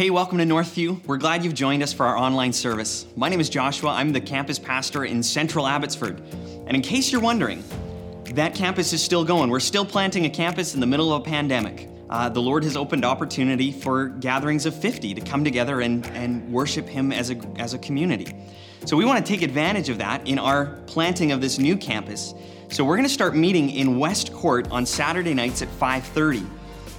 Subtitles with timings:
[0.00, 1.06] Hey, welcome to Northview.
[1.06, 3.04] We're glad you've joined us for our online service.
[3.16, 3.90] My name is Joshua.
[3.90, 6.22] I'm the campus pastor in Central Abbotsford.
[6.66, 7.62] And in case you're wondering,
[8.32, 9.50] that campus is still going.
[9.50, 11.90] We're still planting a campus in the middle of a pandemic.
[12.08, 16.50] Uh, the Lord has opened opportunity for gatherings of 50 to come together and, and
[16.50, 18.34] worship Him as a, as a community.
[18.86, 22.32] So we want to take advantage of that in our planting of this new campus.
[22.70, 26.48] So we're going to start meeting in West Court on Saturday nights at 5:30.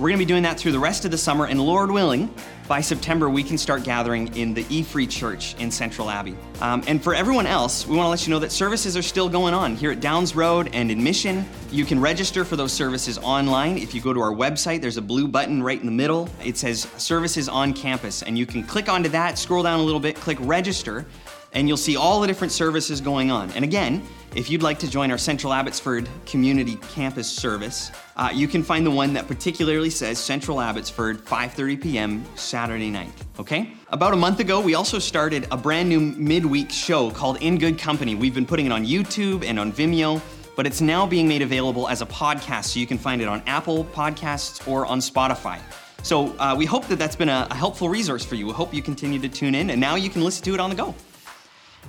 [0.02, 2.34] We're going to be doing that through the rest of the summer, and Lord willing,
[2.72, 6.38] by September, we can start gathering in the E Free Church in Central Abbey.
[6.62, 9.28] Um, and for everyone else, we want to let you know that services are still
[9.28, 11.46] going on here at Downs Road and in Mission.
[11.70, 13.78] You can register for those services online.
[13.78, 16.30] If you go to our website, there's a blue button right in the middle.
[16.42, 20.00] It says Services on Campus, and you can click onto that, scroll down a little
[20.00, 21.06] bit, click Register,
[21.54, 23.52] and you'll see all the different services going on.
[23.52, 24.04] And again,
[24.36, 28.86] if you'd like to join our Central Abbotsford Community Campus service, uh, you can find
[28.86, 32.26] the one that particularly says Central Abbotsford, 5:30 p.m.
[32.36, 33.12] Saturday night.
[33.40, 33.74] Okay?
[33.90, 37.78] About a month ago, we also started a brand new midweek show called In Good
[37.78, 38.16] Company.
[38.16, 40.22] We've been putting it on YouTube and on Vimeo,
[40.56, 43.44] but it's now being made available as a podcast, so you can find it on
[43.48, 45.60] Apple Podcasts or on Spotify.
[46.04, 48.48] So uh, we hope that that's been a, a helpful resource for you.
[48.48, 50.70] We hope you continue to tune in, and now you can listen to it on
[50.70, 50.96] the go.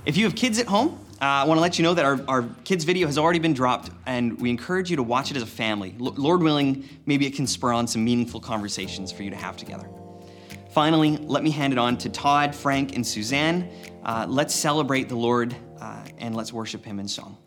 [0.05, 2.19] If you have kids at home, uh, I want to let you know that our,
[2.27, 5.43] our kids' video has already been dropped, and we encourage you to watch it as
[5.43, 5.95] a family.
[5.97, 9.55] L- Lord willing, maybe it can spur on some meaningful conversations for you to have
[9.55, 9.87] together.
[10.71, 13.69] Finally, let me hand it on to Todd, Frank, and Suzanne.
[14.03, 17.37] Uh, let's celebrate the Lord uh, and let's worship Him in song.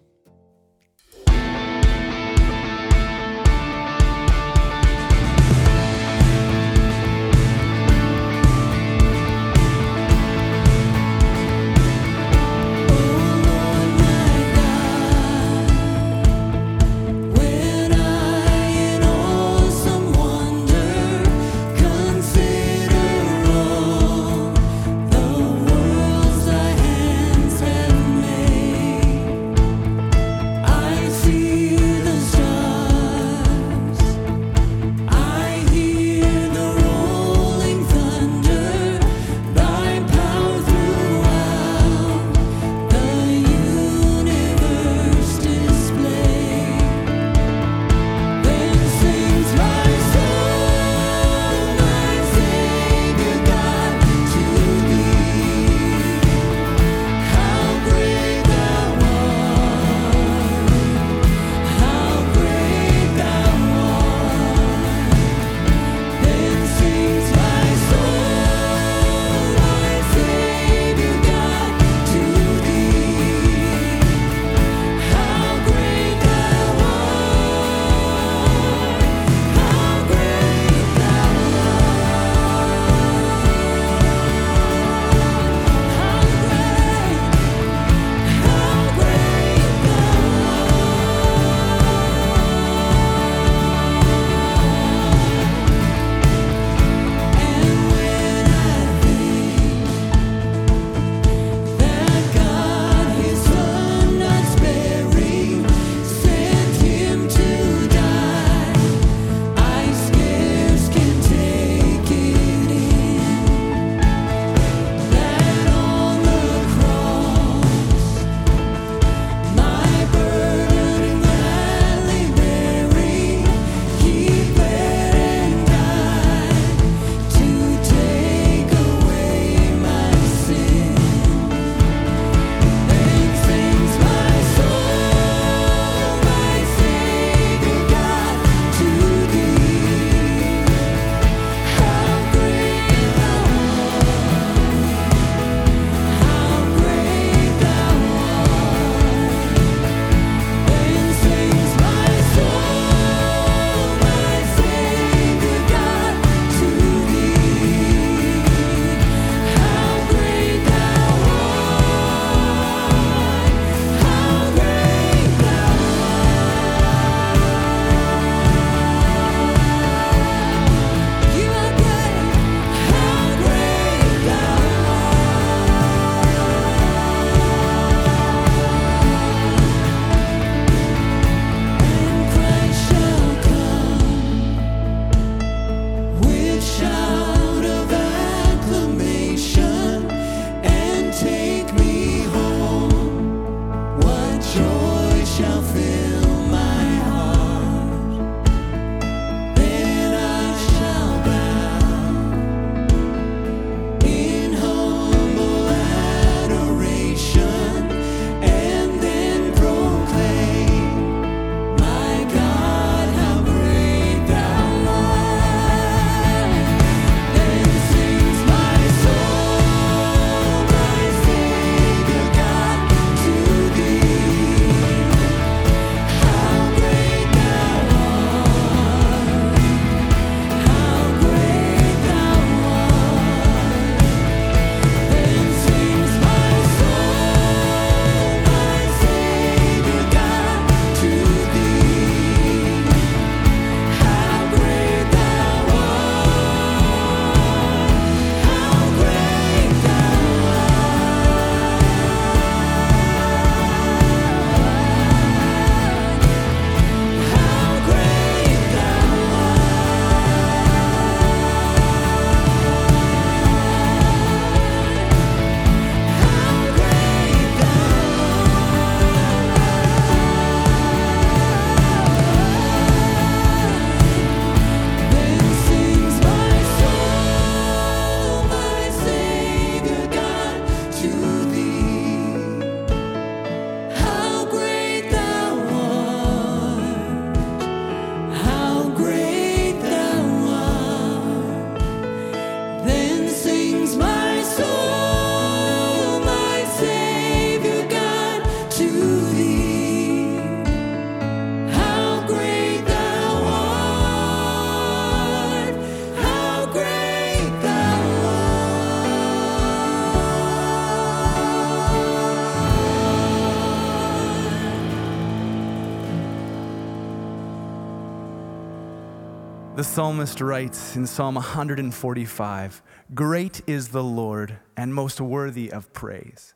[319.96, 322.82] Psalmist writes in Psalm 145
[323.14, 326.52] Great is the Lord and most worthy of praise.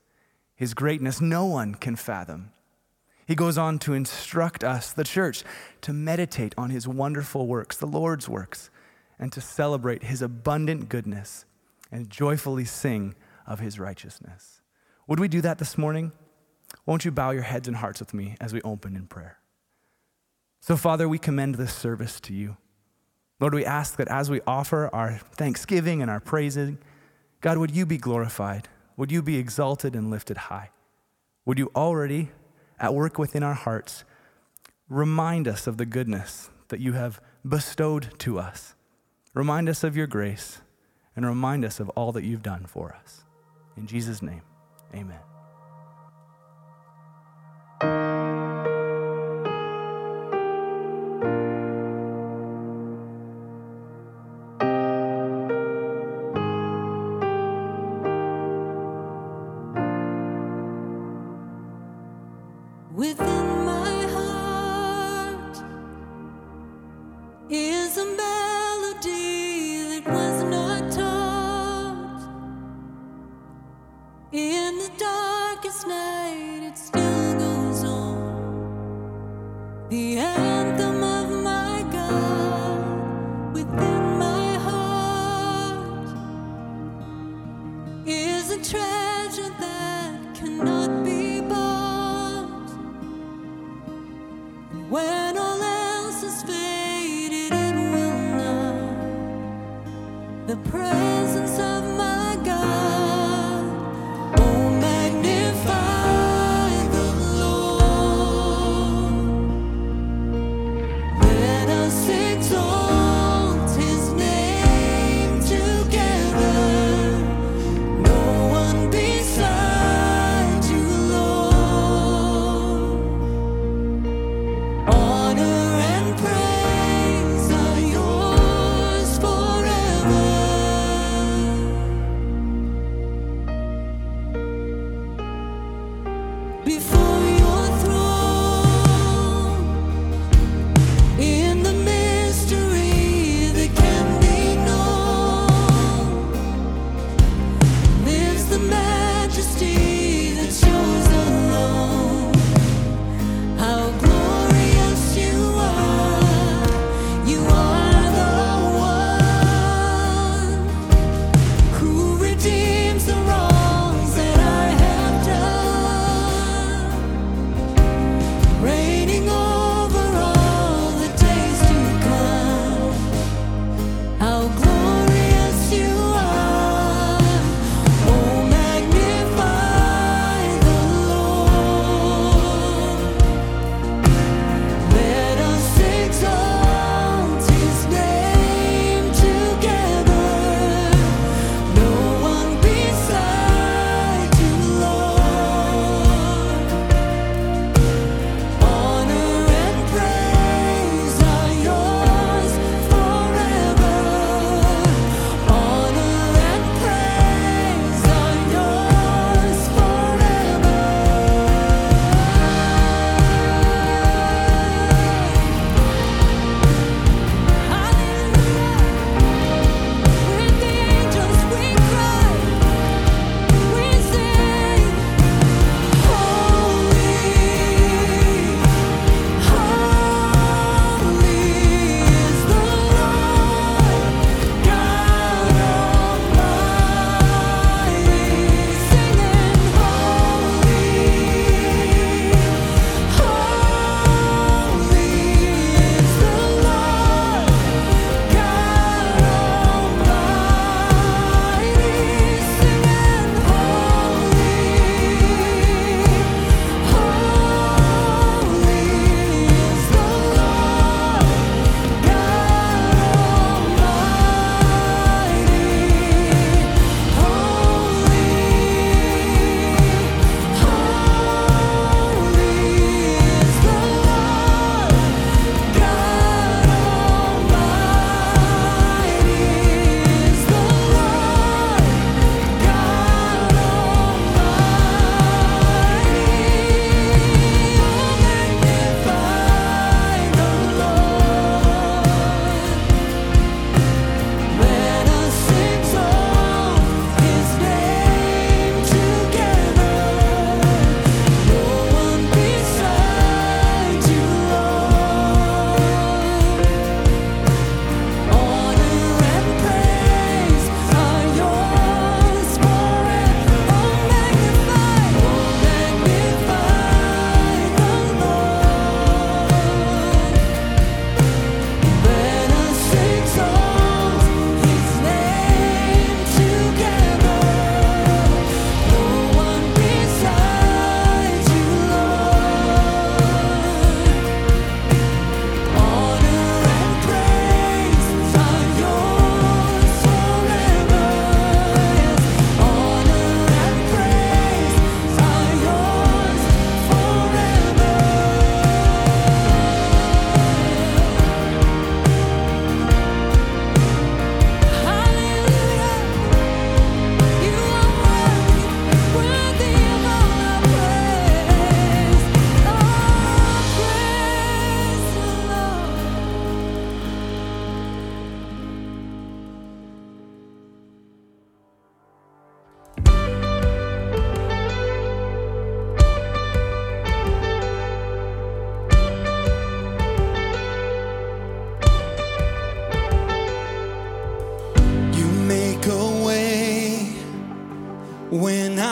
[0.55, 2.51] His greatness no one can fathom.
[3.27, 5.43] He goes on to instruct us, the church,
[5.81, 8.69] to meditate on his wonderful works, the Lord's works,
[9.19, 11.47] and to celebrate his abundant goodness
[11.91, 13.15] and joyfully sing
[13.47, 14.61] of his righteousness.
[15.07, 16.13] Would we do that this morning?
[16.85, 19.39] Won't you bow your heads and hearts with me as we open in prayer?
[20.61, 22.59] So, Father, we commend this service to you.
[23.41, 26.79] Lord, we ask that as we offer our thanksgiving and our praising,
[27.41, 28.69] God, would you be glorified?
[28.99, 30.71] Would you be exalted and lifted high?
[31.47, 32.31] Would you already,
[32.79, 34.05] at work within our hearts,
[34.89, 38.75] remind us of the goodness that you have bestowed to us?
[39.33, 40.61] Remind us of your grace
[41.17, 43.25] and remind us of all that you've done for us.
[43.77, 44.43] In Jesus' name,
[44.95, 45.30] amen.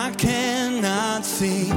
[0.08, 1.68] I cannot see,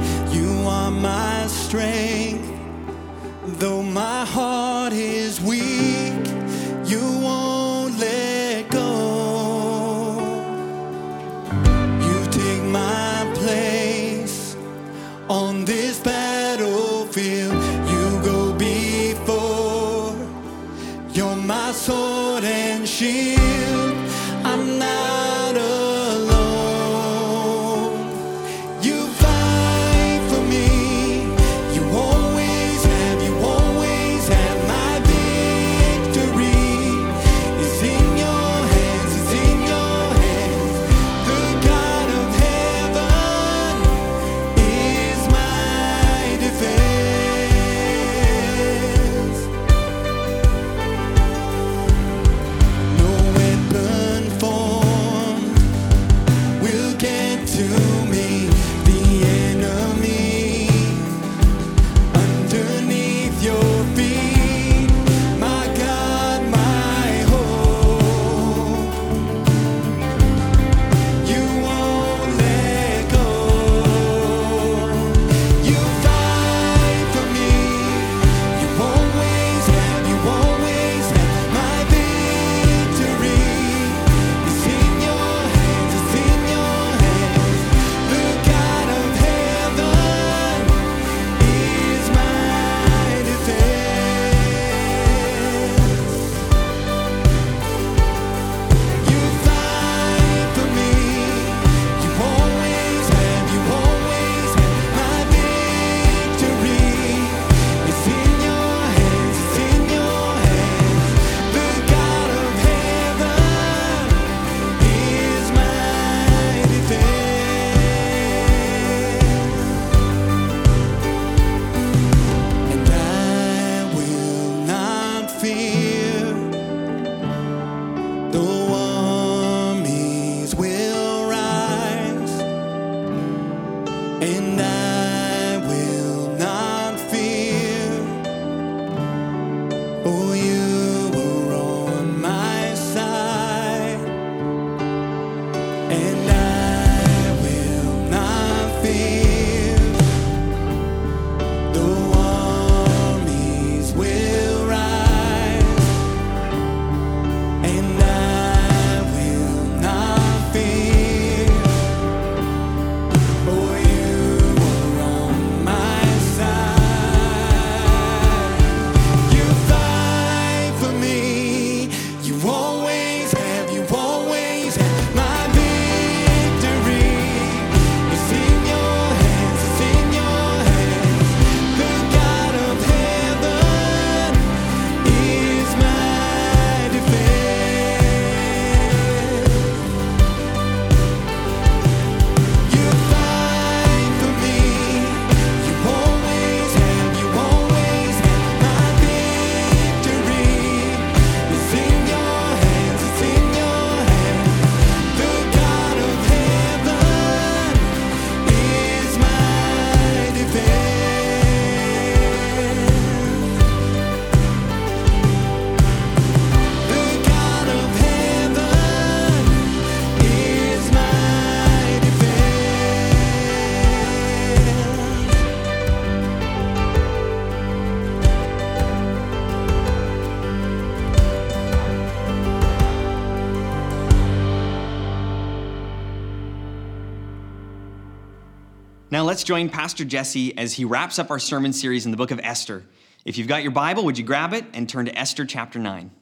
[239.42, 242.38] let's join Pastor Jesse as he wraps up our sermon series in the book of
[242.44, 242.84] Esther.
[243.24, 246.12] If you've got your Bible, would you grab it and turn to Esther chapter 9?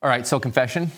[0.00, 0.92] All right, so confession.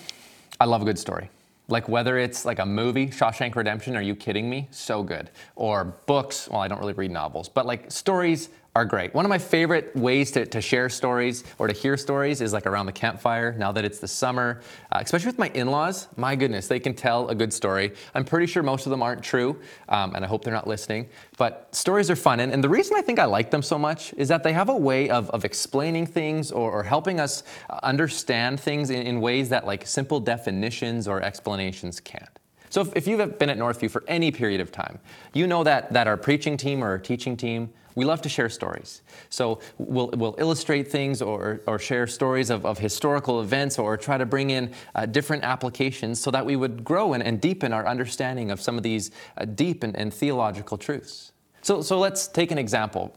[0.60, 1.30] I love a good story.
[1.68, 4.68] Like whether it's like a movie, Shawshank Redemption, are you kidding me?
[4.70, 5.30] So good.
[5.56, 9.12] Or books, well, I don't really read novels, but like stories are great.
[9.14, 12.66] One of my favorite ways to, to share stories or to hear stories is like
[12.66, 14.60] around the campfire now that it's the summer,
[14.92, 16.06] uh, especially with my in laws.
[16.16, 17.92] My goodness, they can tell a good story.
[18.14, 21.08] I'm pretty sure most of them aren't true, um, and I hope they're not listening.
[21.36, 22.38] But stories are fun.
[22.38, 24.68] And, and the reason I think I like them so much is that they have
[24.68, 29.20] a way of, of explaining things or, or helping us uh, understand things in, in
[29.20, 32.38] ways that like simple definitions or explanations can't.
[32.68, 35.00] So if, if you've been at Northview for any period of time,
[35.34, 38.48] you know that, that our preaching team or our teaching team We love to share
[38.48, 39.02] stories.
[39.28, 44.16] So we'll, we'll illustrate things or, or share stories of, of historical events or try
[44.16, 47.86] to bring in uh, different applications so that we would grow and, and deepen our
[47.86, 51.32] understanding of some of these uh, deep and, and theological truths.
[51.60, 53.14] So, so let's take an example.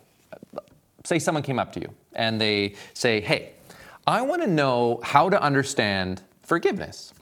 [1.05, 3.53] Say someone came up to you and they say, Hey,
[4.05, 7.13] I want to know how to understand forgiveness.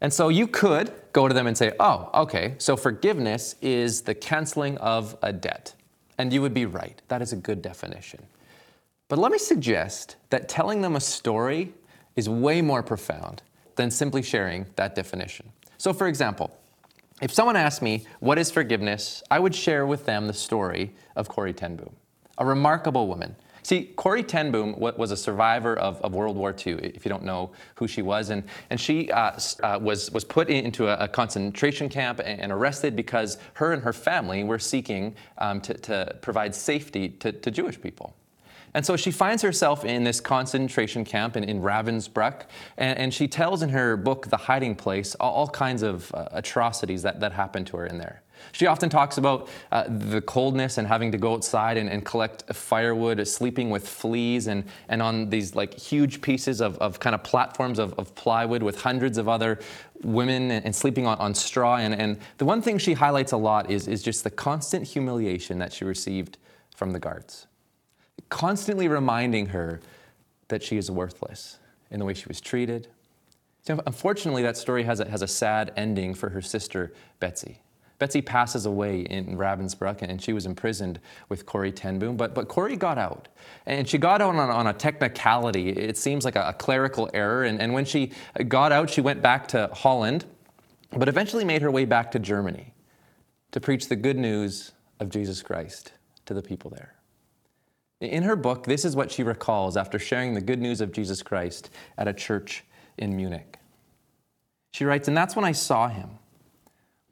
[0.00, 4.14] And so you could go to them and say, Oh, okay, so forgiveness is the
[4.14, 5.74] canceling of a debt.
[6.18, 7.00] And you would be right.
[7.08, 8.22] That is a good definition.
[9.08, 11.72] But let me suggest that telling them a story
[12.16, 13.42] is way more profound
[13.76, 15.50] than simply sharing that definition.
[15.78, 16.50] So, for example,
[17.20, 19.22] if someone asked me, What is forgiveness?
[19.30, 21.80] I would share with them the story of Corrie Ten
[22.38, 23.36] a remarkable woman.
[23.62, 27.22] See, Corrie Ten Boom was a survivor of, of World War II, if you don't
[27.22, 28.30] know who she was.
[28.30, 32.50] And, and she uh, uh, was, was put into a, a concentration camp and, and
[32.50, 37.50] arrested because her and her family were seeking um, to, to provide safety to, to
[37.52, 38.16] Jewish people.
[38.74, 42.44] And so she finds herself in this concentration camp in, in Ravensbrück,
[42.78, 46.28] and, and she tells in her book, The Hiding Place, all, all kinds of uh,
[46.32, 48.21] atrocities that, that happened to her in there.
[48.50, 52.52] She often talks about uh, the coldness and having to go outside and, and collect
[52.52, 57.22] firewood, sleeping with fleas, and, and on these like huge pieces of, of kind of
[57.22, 59.60] platforms of, of plywood with hundreds of other
[60.02, 61.76] women and, and sleeping on, on straw.
[61.76, 65.58] And, and the one thing she highlights a lot is, is just the constant humiliation
[65.58, 66.38] that she received
[66.74, 67.46] from the guards
[68.32, 69.78] constantly reminding her
[70.48, 71.58] that she is worthless
[71.90, 72.88] in the way she was treated.
[73.60, 77.60] So unfortunately, that story has a, has a sad ending for her sister, Betsy.
[77.98, 82.16] Betsy passes away in Ravensbrück, and she was imprisoned with Corrie Ten Boom.
[82.16, 83.28] But, but Corrie got out,
[83.66, 85.70] and she got out on, on a technicality.
[85.70, 87.44] It seems like a, a clerical error.
[87.44, 88.10] And, and when she
[88.48, 90.24] got out, she went back to Holland,
[90.90, 92.74] but eventually made her way back to Germany
[93.52, 95.92] to preach the good news of Jesus Christ
[96.26, 96.94] to the people there.
[98.00, 101.22] In her book, this is what she recalls after sharing the good news of Jesus
[101.22, 102.64] Christ at a church
[102.98, 103.58] in Munich.
[104.72, 106.18] She writes, And that's when I saw him,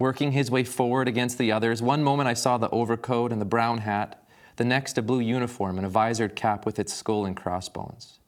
[0.01, 1.83] working his way forward against the others.
[1.83, 5.77] One moment I saw the overcoat and the brown hat, the next a blue uniform
[5.77, 8.19] and a visored cap with its skull and crossbones.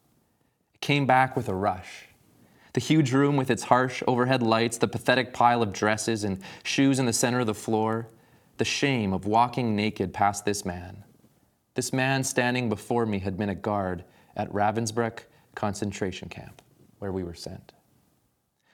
[0.75, 2.09] It came back with a rush.
[2.75, 6.99] The huge room with its harsh overhead lights, the pathetic pile of dresses and shoes
[6.99, 8.09] in the center of the floor,
[8.59, 11.05] the shame of walking naked past this man.
[11.75, 14.05] This man standing before me had been a guard
[14.37, 15.21] at Ravensbrück
[15.55, 16.61] concentration camp,
[16.99, 17.73] where we were sent.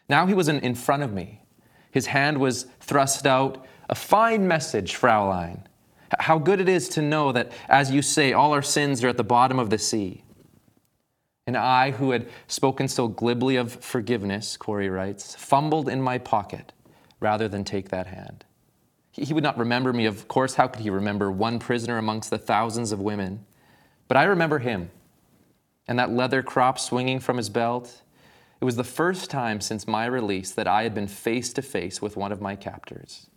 [0.09, 1.43] Now he was in, in front of me.
[1.91, 3.65] His hand was thrust out.
[3.89, 5.65] A fine message, Fraulein.
[6.19, 9.17] How good it is to know that, as you say, all our sins are at
[9.17, 10.25] the bottom of the sea.
[11.47, 16.73] And I, who had spoken so glibly of forgiveness, Corrie writes, fumbled in my pocket
[17.21, 18.45] rather than take that hand.
[19.11, 20.55] He would not remember me, of course.
[20.55, 23.45] How could he remember one prisoner amongst the thousands of women?
[24.07, 24.91] But I remember him
[25.89, 28.03] and that leather crop swinging from his belt.
[28.61, 32.03] It was the first time since my release that I had been face to face
[32.03, 33.29] with one of my captors,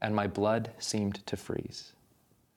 [0.00, 1.92] and my blood seemed to freeze.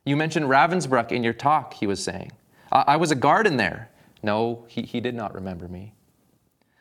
[0.06, 2.32] You mentioned Ravensbrück in your talk, he was saying.
[2.71, 3.89] I, I was a guard in there.
[4.24, 5.93] No, he, he did not remember me.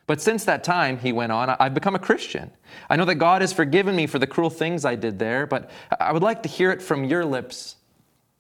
[0.06, 2.50] But since that time, he went on, I've become a Christian.
[2.88, 5.70] I know that God has forgiven me for the cruel things I did there, but
[5.92, 7.76] I I would like to hear it from your lips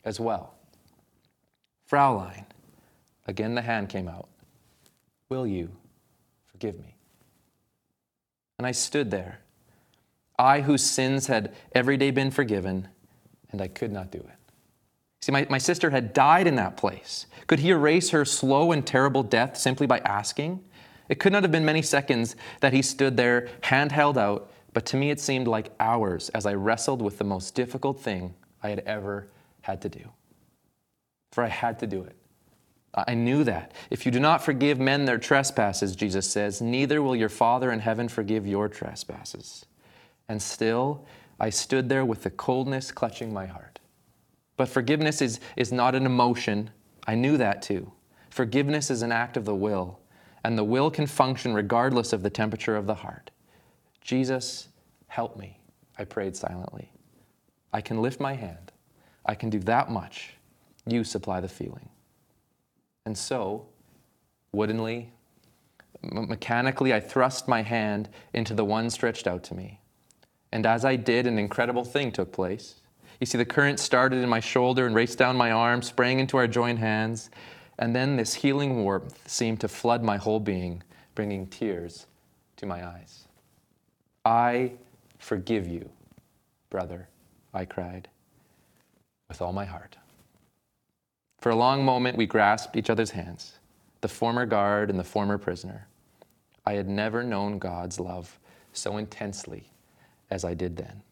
[0.04, 0.54] as well.
[1.88, 2.46] Fraulein,
[3.28, 4.28] again the hand came out.
[5.28, 5.70] Will you
[6.60, 6.94] forgive me?
[8.58, 9.40] And I stood there,
[10.38, 12.88] I whose sins had every day been forgiven,
[13.50, 14.52] and I could not do it.
[15.22, 17.24] See, my, my sister had died in that place.
[17.46, 20.62] Could he erase her slow and terrible death simply by asking?
[21.08, 24.84] It could not have been many seconds that he stood there, hand held out, but
[24.86, 28.68] to me it seemed like hours as I wrestled with the most difficult thing I
[28.68, 29.28] had ever
[29.62, 30.10] had to do.
[31.32, 32.19] For I had to do it.
[32.92, 33.72] I knew that.
[33.90, 37.78] If you do not forgive men their trespasses, Jesus says, neither will your Father in
[37.78, 39.64] heaven forgive your trespasses.
[40.28, 41.04] And still,
[41.38, 43.78] I stood there with the coldness clutching my heart.
[44.56, 46.70] But forgiveness is, is not an emotion.
[47.06, 47.92] I knew that too.
[48.28, 50.00] Forgiveness is an act of the will,
[50.44, 53.30] and the will can function regardless of the temperature of the heart.
[54.02, 54.68] Jesus,
[55.06, 55.58] help me,
[55.98, 56.92] I prayed silently.
[57.72, 58.72] I can lift my hand.
[59.24, 60.34] I can do that much.
[60.86, 61.88] You supply the feeling.
[63.06, 63.66] And so,
[64.52, 65.12] woodenly,
[66.02, 69.80] mechanically, I thrust my hand into the one stretched out to me.
[70.52, 72.76] And as I did, an incredible thing took place.
[73.20, 76.36] You see, the current started in my shoulder and raced down my arm, sprang into
[76.36, 77.30] our joined hands,
[77.78, 80.82] and then this healing warmth seemed to flood my whole being,
[81.14, 82.06] bringing tears
[82.56, 83.26] to my eyes.
[84.24, 84.72] I
[85.18, 85.90] forgive you,
[86.68, 87.08] brother,
[87.54, 88.08] I cried,
[89.28, 89.96] with all my heart.
[91.40, 93.58] For a long moment, we grasped each other's hands,
[94.02, 95.86] the former guard and the former prisoner.
[96.66, 98.38] I had never known God's love
[98.72, 99.64] so intensely
[100.30, 101.02] as I did then.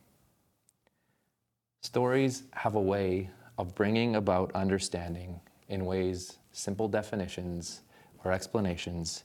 [1.81, 7.81] Stories have a way of bringing about understanding in ways simple definitions
[8.23, 9.25] or explanations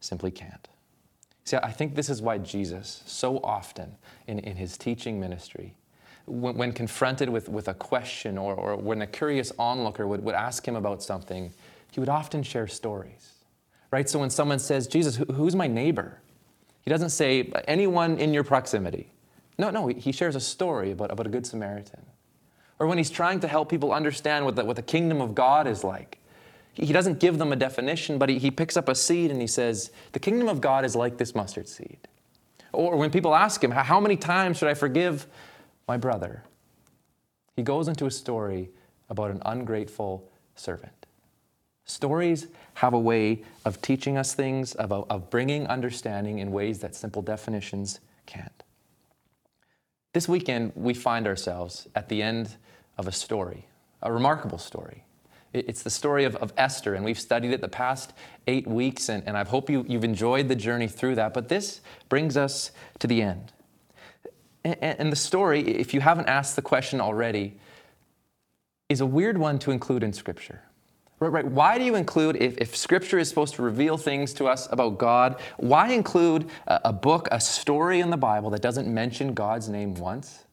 [0.00, 0.68] simply can't.
[1.44, 5.74] See, I think this is why Jesus, so often in, in his teaching ministry,
[6.30, 10.34] when, when confronted with, with a question or, or when a curious onlooker would, would
[10.34, 11.52] ask him about something,
[11.90, 13.34] he would often share stories.
[13.90, 14.08] Right?
[14.08, 16.20] So when someone says, Jesus, who, who's my neighbor?
[16.82, 19.12] He doesn't say, anyone in your proximity.
[19.58, 22.00] No, no, he shares a story about, about a good Samaritan.
[22.78, 25.66] Or when he's trying to help people understand what the, what the kingdom of God
[25.66, 26.18] is like,
[26.72, 29.46] he doesn't give them a definition, but he, he picks up a seed and he
[29.46, 31.98] says, The kingdom of God is like this mustard seed.
[32.72, 35.26] Or when people ask him, How many times should I forgive
[35.90, 36.44] my brother?
[37.56, 38.70] He goes into a story
[39.08, 41.06] about an ungrateful servant.
[41.84, 46.94] Stories have a way of teaching us things, of, of bringing understanding in ways that
[46.94, 48.62] simple definitions can't.
[50.12, 52.54] This weekend, we find ourselves at the end
[52.96, 53.66] of a story,
[54.00, 55.02] a remarkable story.
[55.52, 58.12] It's the story of, of Esther, and we've studied it the past
[58.46, 61.34] eight weeks, and, and I hope you, you've enjoyed the journey through that.
[61.34, 63.50] But this brings us to the end.
[64.64, 67.56] And, the story, if you haven't asked the question already,
[68.88, 70.62] is a weird one to include in Scripture.
[71.18, 71.46] Right, right.
[71.46, 74.98] Why do you include, if, if Scripture is supposed to reveal things to us about
[74.98, 79.68] God, why include a, a book, a story in the Bible that doesn't mention God's
[79.68, 80.44] name once?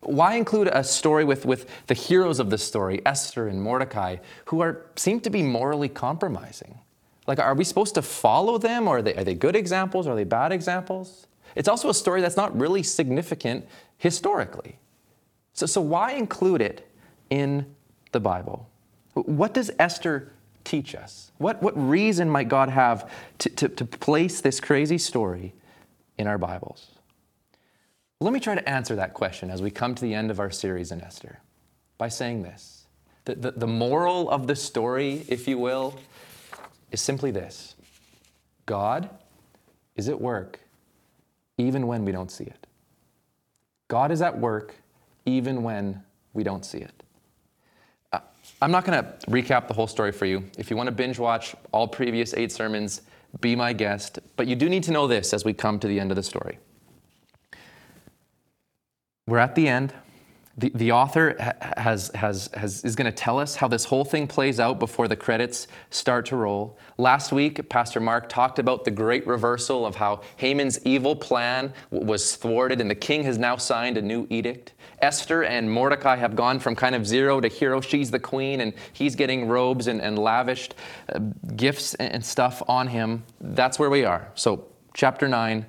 [0.00, 4.60] Why include a story with, with the heroes of the story, Esther and Mordecai, who
[4.60, 6.80] are, seem to be morally compromising?
[7.26, 10.12] Like, are we supposed to follow them, or are they, are they good examples, or
[10.12, 11.27] are they bad examples?
[11.54, 14.78] It's also a story that's not really significant historically.
[15.52, 16.88] So, so why include it
[17.30, 17.66] in
[18.12, 18.68] the Bible?
[19.14, 20.32] What does Esther
[20.64, 21.32] teach us?
[21.38, 25.54] What, what reason might God have to, to, to place this crazy story
[26.16, 26.86] in our Bibles?
[28.20, 30.50] Let me try to answer that question as we come to the end of our
[30.50, 31.40] series in Esther
[31.98, 32.86] by saying this.
[33.24, 35.98] The, the, the moral of the story, if you will,
[36.90, 37.74] is simply this
[38.66, 39.10] God
[39.96, 40.60] is at work
[41.58, 42.66] even when we don't see it.
[43.88, 44.74] God is at work
[45.26, 47.02] even when we don't see it.
[48.12, 48.20] Uh,
[48.62, 50.44] I'm not going to recap the whole story for you.
[50.56, 53.02] If you want to binge watch all previous eight sermons,
[53.40, 54.18] be my guest.
[54.36, 56.22] But you do need to know this as we come to the end of the
[56.22, 56.58] story.
[59.26, 59.92] We're at the end.
[60.58, 61.36] The, the author
[61.76, 65.06] has, has, has, is going to tell us how this whole thing plays out before
[65.06, 66.76] the credits start to roll.
[66.96, 72.34] Last week, Pastor Mark talked about the great reversal of how Haman's evil plan was
[72.34, 74.72] thwarted and the king has now signed a new edict.
[75.00, 77.80] Esther and Mordecai have gone from kind of zero to hero.
[77.80, 80.74] She's the queen and he's getting robes and, and lavished
[81.14, 81.20] uh,
[81.54, 83.22] gifts and stuff on him.
[83.40, 84.32] That's where we are.
[84.34, 85.66] So, chapter 9,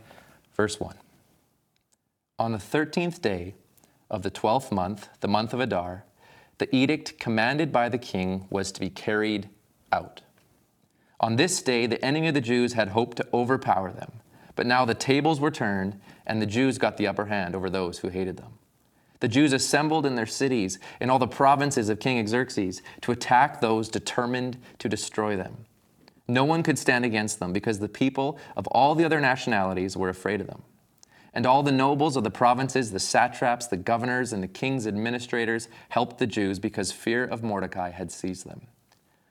[0.55, 0.95] verse 1.
[2.39, 3.53] On the 13th day
[4.09, 6.05] of the 12th month, the month of Adar,
[6.57, 9.49] the edict commanded by the king was to be carried
[9.91, 10.21] out.
[11.19, 14.11] On this day, the enemy of the Jews had hoped to overpower them,
[14.55, 17.99] but now the tables were turned, and the Jews got the upper hand over those
[17.99, 18.59] who hated them.
[19.19, 23.59] The Jews assembled in their cities in all the provinces of King Xerxes to attack
[23.59, 25.65] those determined to destroy them.
[26.27, 30.09] No one could stand against them because the people of all the other nationalities were
[30.09, 30.63] afraid of them.
[31.33, 35.67] And all the nobles of the provinces, the satraps, the governors, and the king's administrators
[35.89, 38.61] helped the Jews because fear of Mordecai had seized them.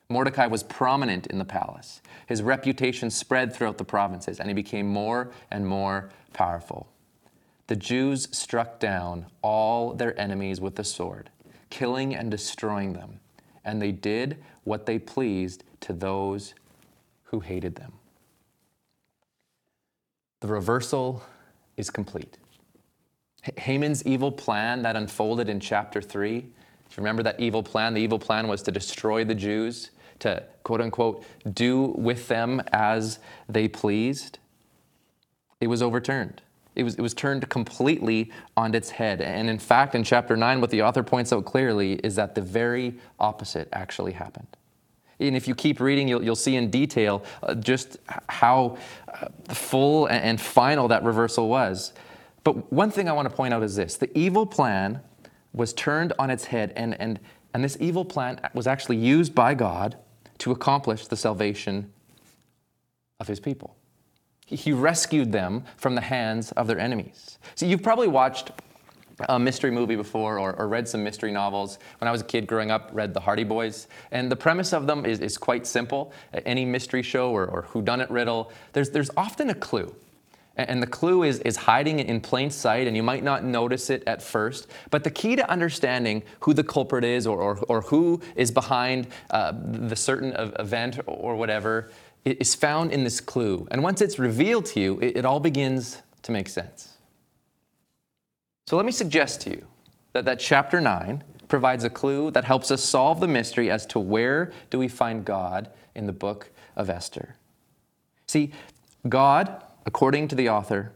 [0.08, 2.00] Mordecai was prominent in the palace.
[2.26, 6.88] His reputation spread throughout the provinces, and he became more and more powerful.
[7.66, 11.28] The Jews struck down all their enemies with the sword,
[11.68, 13.20] killing and destroying them,
[13.64, 16.54] and they did what they pleased to those
[17.24, 17.92] who hated them.
[20.40, 21.22] The reversal
[21.78, 22.36] is complete.
[23.56, 28.00] Haman's evil plan that unfolded in chapter 3, if you remember that evil plan, the
[28.00, 33.68] evil plan was to destroy the Jews, to quote unquote do with them as they
[33.68, 34.38] pleased.
[35.60, 36.42] It was overturned.
[36.74, 39.20] It was, it was turned completely on its head.
[39.20, 42.40] And in fact, in chapter 9, what the author points out clearly is that the
[42.42, 44.57] very opposite actually happened.
[45.20, 48.78] And if you keep reading, you'll, you'll see in detail uh, just how
[49.12, 51.92] uh, full and, and final that reversal was.
[52.44, 55.00] But one thing I want to point out is this the evil plan
[55.52, 57.18] was turned on its head, and, and,
[57.52, 59.96] and this evil plan was actually used by God
[60.38, 61.92] to accomplish the salvation
[63.18, 63.76] of his people.
[64.46, 67.38] He rescued them from the hands of their enemies.
[67.54, 68.50] So you've probably watched
[69.28, 71.78] a mystery movie before or, or, read some mystery novels.
[71.98, 73.88] When I was a kid growing up, read The Hardy Boys.
[74.12, 76.12] And the premise of them is, is quite simple.
[76.46, 79.94] Any mystery show or, or whodunit riddle, there's, there's often a clue.
[80.56, 84.02] And the clue is, is hiding in plain sight, and you might not notice it
[84.08, 84.66] at first.
[84.90, 89.06] But the key to understanding who the culprit is or, or, or who is behind
[89.30, 91.90] uh, the certain event or whatever
[92.24, 93.68] is found in this clue.
[93.70, 96.97] And once it's revealed to you, it, it all begins to make sense.
[98.68, 99.66] So let me suggest to you
[100.12, 103.98] that, that chapter 9 provides a clue that helps us solve the mystery as to
[103.98, 107.36] where do we find God in the book of Esther.
[108.26, 108.52] See,
[109.08, 110.92] God, according to the author,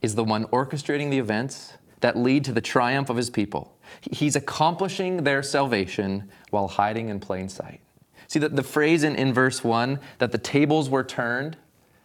[0.00, 3.76] is the one orchestrating the events that lead to the triumph of his people.
[4.00, 7.80] He's accomplishing their salvation while hiding in plain sight.
[8.28, 11.56] See, the, the phrase in, in verse 1 that the tables were turned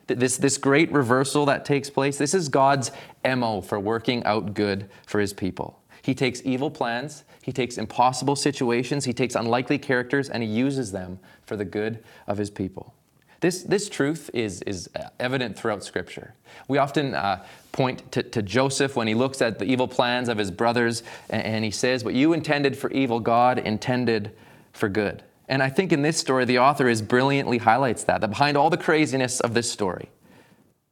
[0.07, 2.91] this, this great reversal that takes place, this is God's
[3.25, 5.79] MO for working out good for his people.
[6.01, 10.91] He takes evil plans, he takes impossible situations, he takes unlikely characters, and he uses
[10.91, 12.93] them for the good of his people.
[13.39, 14.89] This, this truth is, is
[15.19, 16.33] evident throughout Scripture.
[16.69, 20.37] We often uh, point to, to, Joseph when he looks at the evil plans of
[20.37, 24.31] his brothers, and, and he says, What you intended for evil, God intended
[24.71, 25.23] for good.
[25.47, 28.69] And I think in this story, the author is brilliantly highlights that, that behind all
[28.69, 30.09] the craziness of this story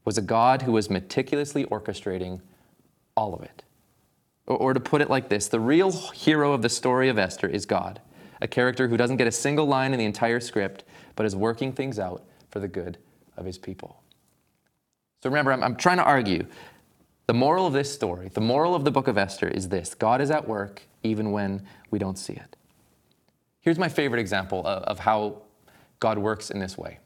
[0.03, 2.41] was a God who was meticulously orchestrating
[3.15, 3.63] all of it.
[4.47, 7.47] Or, or to put it like this, the real hero of the story of Esther
[7.47, 8.01] is God,
[8.41, 10.83] a character who doesn't get a single line in the entire script,
[11.15, 12.97] but is working things out for the good
[13.37, 14.01] of his people.
[15.23, 16.45] So remember, I'm, I'm trying to argue
[17.27, 20.19] the moral of this story, the moral of the book of Esther is this God
[20.19, 22.57] is at work even when we don't see it.
[23.61, 25.43] Here's my favorite example of, of how
[25.99, 26.99] God works in this way.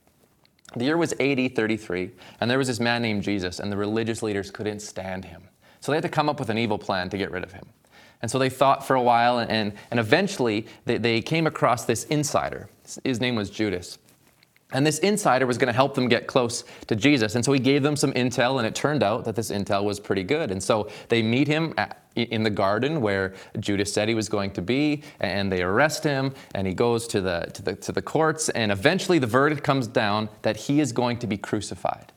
[0.76, 4.24] The year was AD 33, and there was this man named Jesus, and the religious
[4.24, 5.44] leaders couldn't stand him.
[5.80, 7.66] So they had to come up with an evil plan to get rid of him.
[8.22, 12.06] And so they thought for a while, and, and eventually they, they came across this
[12.06, 12.68] insider.
[13.04, 14.00] His name was Judas.
[14.72, 17.36] And this insider was going to help them get close to Jesus.
[17.36, 20.00] And so he gave them some intel, and it turned out that this intel was
[20.00, 20.52] pretty good.
[20.52, 21.74] And so they meet him
[22.16, 26.34] in the garden where Judas said he was going to be, and they arrest him,
[26.54, 29.88] and he goes to the, to the, to the courts, and eventually the verdict comes
[29.88, 32.12] down that he is going to be crucified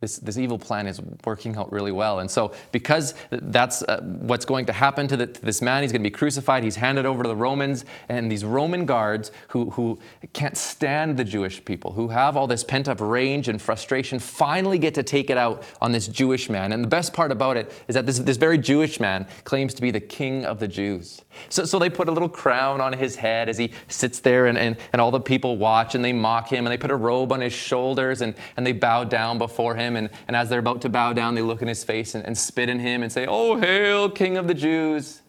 [0.00, 2.20] this, this evil plan is working out really well.
[2.20, 5.92] And so, because that's uh, what's going to happen to, the, to, this man, he's
[5.92, 9.68] going to be crucified, he's handed over to the Romans, and these Roman guards who,
[9.70, 9.98] who
[10.32, 14.78] can't stand the Jewish people, who have all this pent up rage and frustration, finally
[14.78, 16.72] get to take it out on this Jewish man.
[16.72, 19.82] And the best part about it is that this, this very Jewish man claims to
[19.82, 21.22] be the king of the Jews.
[21.50, 24.56] So, so they put a little crown on his head as he sits there, and,
[24.56, 27.32] and, and all the people watch and they mock him, and they put a robe
[27.32, 29.96] on his shoulders and, and they bow down before him him.
[30.04, 32.36] And, and as they're about to bow down, they look in his face and, and
[32.36, 35.22] spit in him and say, Oh, hail, King of the Jews.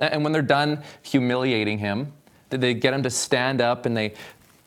[0.00, 2.12] And when they're done humiliating him,
[2.50, 4.14] they get him to stand up and they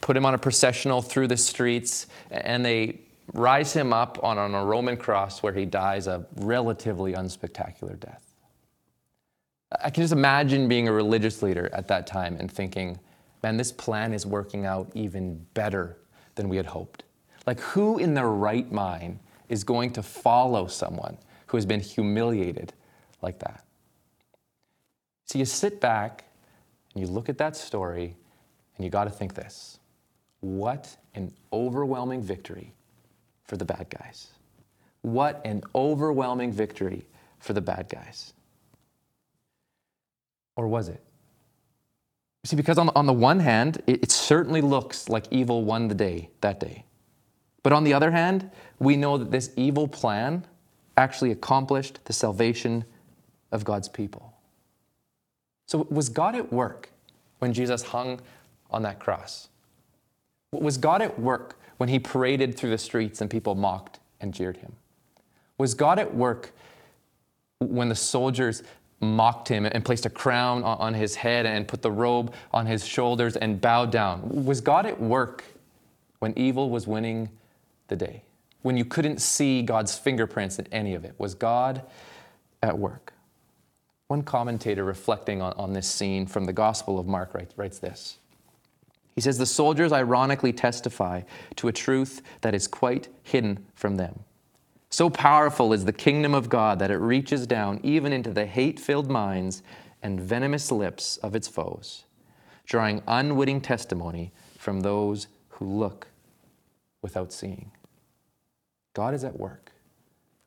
[0.01, 2.99] put him on a processional through the streets and they
[3.33, 8.25] rise him up on, on a Roman cross where he dies a relatively unspectacular death.
[9.83, 12.99] I can just imagine being a religious leader at that time and thinking,
[13.43, 15.97] man, this plan is working out even better
[16.35, 17.03] than we had hoped.
[17.49, 22.73] Like, who in their right mind is going to follow someone who has been humiliated
[23.23, 23.63] like that?
[25.25, 26.25] So you sit back
[26.93, 28.15] and you look at that story
[28.75, 29.79] and you got to think this
[30.41, 32.71] what an overwhelming victory
[33.45, 34.27] for the bad guys.
[35.01, 37.07] What an overwhelming victory
[37.39, 38.31] for the bad guys.
[40.55, 41.03] Or was it?
[42.43, 45.95] See, because on on the one hand, it, it certainly looks like evil won the
[45.95, 46.85] day that day.
[47.63, 50.45] But on the other hand, we know that this evil plan
[50.97, 52.85] actually accomplished the salvation
[53.51, 54.33] of God's people.
[55.65, 56.89] So, was God at work
[57.39, 58.19] when Jesus hung
[58.71, 59.49] on that cross?
[60.51, 64.57] Was God at work when he paraded through the streets and people mocked and jeered
[64.57, 64.73] him?
[65.57, 66.51] Was God at work
[67.59, 68.63] when the soldiers
[68.99, 72.85] mocked him and placed a crown on his head and put the robe on his
[72.85, 74.45] shoulders and bowed down?
[74.45, 75.43] Was God at work
[76.19, 77.29] when evil was winning
[77.89, 78.23] the day,
[78.61, 81.15] when you couldn't see God's fingerprints in any of it?
[81.17, 81.83] Was God
[82.61, 83.13] at work?
[84.07, 88.17] One commentator reflecting on, on this scene from the Gospel of Mark writes, writes this.
[89.13, 91.23] He says, The soldiers ironically testify
[91.57, 94.21] to a truth that is quite hidden from them.
[94.89, 98.79] So powerful is the kingdom of God that it reaches down even into the hate
[98.79, 99.61] filled minds
[100.01, 102.05] and venomous lips of its foes,
[102.65, 106.07] drawing unwitting testimony from those who look
[107.01, 107.71] without seeing.
[108.93, 109.71] God is at work,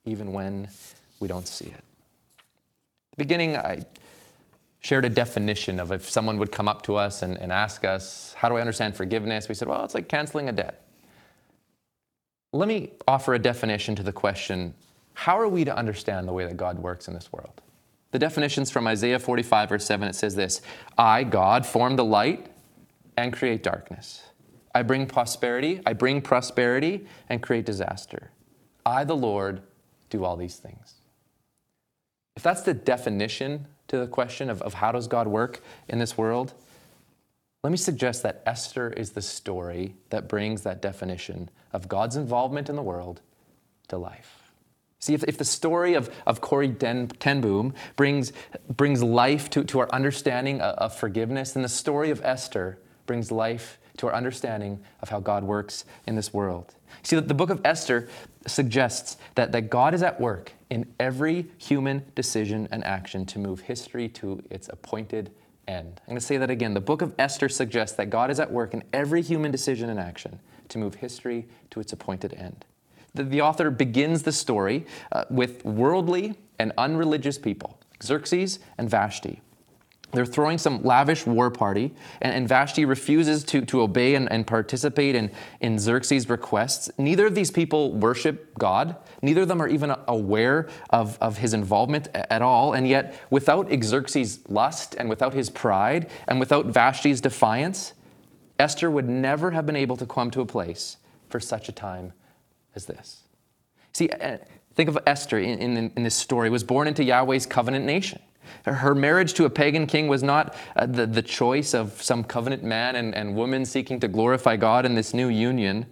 [0.04, 0.68] even when
[1.20, 1.74] we don't see it.
[1.74, 3.84] At the beginning, I
[4.80, 8.34] shared a definition of if someone would come up to us and, and ask us,
[8.36, 9.48] How do I understand forgiveness?
[9.48, 10.86] We said, Well, it's like canceling a debt.
[12.52, 14.74] Let me offer a definition to the question
[15.14, 17.62] How are we to understand the way that God works in this world?
[18.10, 20.06] The definition's from Isaiah 45, verse 7.
[20.08, 20.60] It says this
[20.98, 22.48] I, God, form the light
[23.16, 24.22] and create darkness.
[24.74, 28.31] I bring prosperity, I bring prosperity and create disaster.
[28.84, 29.62] I, the Lord,
[30.10, 30.94] do all these things.
[32.36, 36.16] If that's the definition to the question of, of how does God work in this
[36.16, 36.54] world,
[37.62, 42.68] let me suggest that Esther is the story that brings that definition of God's involvement
[42.68, 43.20] in the world
[43.88, 44.52] to life.
[44.98, 48.32] See, if, if the story of, of Corrie Den, Ten Boom brings,
[48.68, 53.30] brings life to, to our understanding of, of forgiveness, then the story of Esther brings
[53.30, 56.74] life to our understanding of how God works in this world.
[57.02, 58.08] See, that the book of Esther
[58.46, 63.60] suggests that, that God is at work in every human decision and action to move
[63.60, 65.30] history to its appointed
[65.68, 66.00] end.
[66.02, 66.74] I'm going to say that again.
[66.74, 70.00] The book of Esther suggests that God is at work in every human decision and
[70.00, 72.64] action to move history to its appointed end.
[73.14, 79.42] The, the author begins the story uh, with worldly and unreligious people, Xerxes and Vashti.
[80.12, 84.46] They're throwing some lavish war party, and, and Vashti refuses to, to obey and, and
[84.46, 86.90] participate in, in Xerxes' requests.
[86.98, 88.96] Neither of these people worship God.
[89.22, 92.74] Neither of them are even aware of, of his involvement at all.
[92.74, 97.94] And yet, without Xerxes' lust and without his pride and without Vashti's defiance,
[98.58, 100.98] Esther would never have been able to come to a place
[101.30, 102.12] for such a time
[102.74, 103.22] as this.
[103.94, 104.38] See, uh,
[104.74, 108.20] think of Esther in, in, in this story, was born into Yahweh's covenant nation.
[108.64, 112.62] Her marriage to a pagan king was not uh, the, the choice of some covenant
[112.62, 115.86] man and, and woman seeking to glorify God in this new union,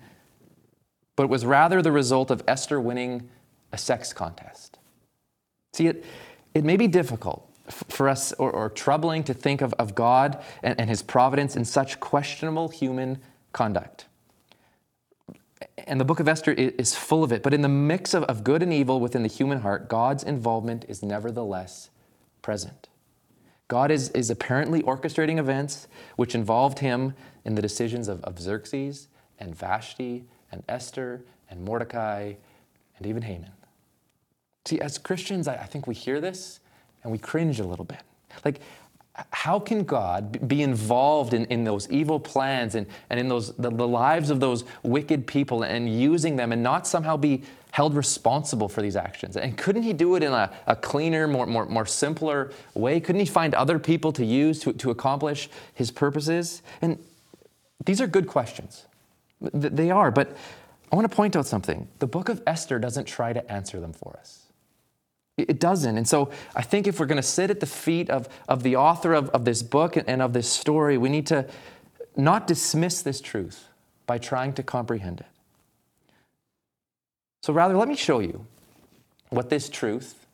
[1.17, 3.29] but was rather the result of Esther winning
[3.73, 4.79] a sex contest.
[5.73, 6.05] See, it,
[6.55, 7.49] it may be difficult
[7.89, 11.65] for us or, or troubling to think of, of God and, and his providence in
[11.65, 13.19] such questionable human
[13.53, 14.07] conduct.
[15.87, 17.43] And the book of Esther is full of it.
[17.43, 20.85] But in the mix of, of good and evil within the human heart, God's involvement
[20.89, 21.91] is nevertheless
[22.43, 22.89] present.
[23.69, 25.87] God is, is apparently orchestrating events
[26.17, 27.15] which involved him
[27.45, 32.35] in the decisions of, of Xerxes and Vashti and Esther and Mordecai
[32.99, 33.53] and even Haman.
[34.65, 36.61] See, as Christians, I, I think we hear this
[37.03, 38.03] and we cringe a little bit.
[38.45, 38.61] Like,
[39.33, 43.71] how can God be involved in, in those evil plans and, and in those, the,
[43.71, 48.69] the lives of those wicked people and using them and not somehow be held responsible
[48.69, 49.37] for these actions?
[49.37, 53.01] And couldn't he do it in a, a cleaner, more, more, more simpler way?
[53.01, 56.63] Couldn't he find other people to use to, to accomplish his purposes?
[56.83, 56.99] And
[57.85, 58.87] these are good questions.
[59.41, 60.37] They are, but
[60.93, 61.89] I want to point out something.
[61.99, 64.41] The book of Esther doesn't try to answer them for us.
[65.39, 65.97] It doesn't.
[65.97, 68.77] And so I think if we're going to sit at the feet of, of the
[68.77, 71.47] author of, of this book and of this story, we need to
[72.17, 73.69] not dismiss this truth
[74.07, 75.27] by trying to comprehend it.
[77.41, 78.47] So rather, let me show you
[79.31, 80.27] what this truth,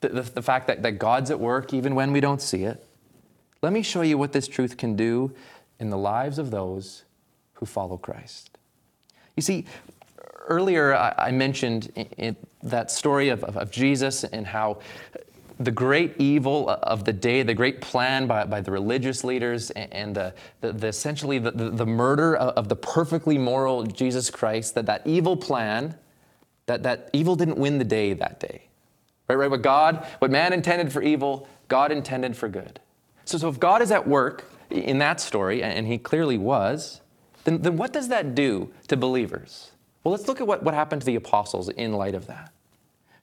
[0.00, 2.84] the, the, the, fact that, that God's at work even when we don't see it,
[3.62, 5.34] let me show you what this truth can do
[5.80, 7.04] in the lives of those
[7.54, 8.50] who follow Christ.
[9.34, 9.64] You see,
[10.46, 14.78] earlier I, I mentioned in, in that story of, of, of Jesus and how
[15.58, 20.14] the great evil of the day, the great plan by, by the religious leaders, and,
[20.14, 24.84] the, the, the, essentially the, the, murder of, of, the perfectly moral Jesus Christ, that
[24.84, 25.96] that evil plan
[26.66, 28.62] that, that evil didn't win the day that day.
[29.28, 29.50] Right, right?
[29.50, 32.78] What God, what man intended for evil, God intended for good.
[33.24, 37.00] So, so if God is at work in that story, and he clearly was,
[37.44, 39.70] then, then what does that do to believers?
[40.04, 42.52] Well, let's look at what, what happened to the apostles in light of that.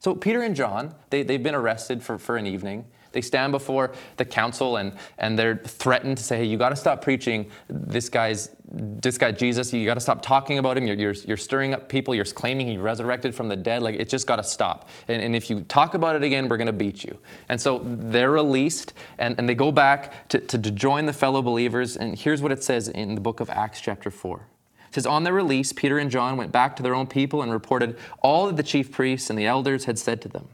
[0.00, 2.84] So Peter and John, they, they've been arrested for, for an evening.
[3.12, 6.76] They stand before the council and, and they're threatened to say, hey, you got to
[6.76, 9.72] stop preaching this guy's this guy Jesus.
[9.72, 10.86] You got to stop talking about him.
[10.86, 12.14] You're, you're, you're, stirring up people.
[12.14, 13.82] You're claiming he resurrected from the dead.
[13.82, 14.88] Like it's just got to stop.
[15.08, 17.18] And, and, if you talk about it again, we're going to beat you.
[17.48, 21.42] And so they're released and, and they go back to, to, to join the fellow
[21.42, 21.96] believers.
[21.96, 24.46] And here's what it says in the book of Acts, chapter 4.
[24.88, 27.52] It says, On their release, Peter and John went back to their own people and
[27.52, 30.48] reported all that the chief priests and the elders had said to them.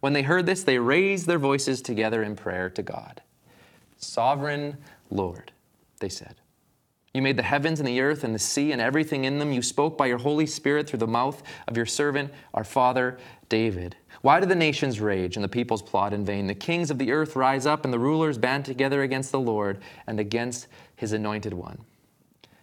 [0.00, 3.20] When they heard this, they raised their voices together in prayer to God.
[3.98, 4.78] Sovereign
[5.10, 5.52] Lord,
[5.98, 6.39] they said.
[7.12, 9.52] You made the heavens and the earth and the sea and everything in them.
[9.52, 13.96] You spoke by your Holy Spirit through the mouth of your servant, our father David.
[14.22, 16.46] Why do the nations rage and the peoples plot in vain?
[16.46, 19.80] The kings of the earth rise up and the rulers band together against the Lord
[20.06, 21.78] and against his anointed one.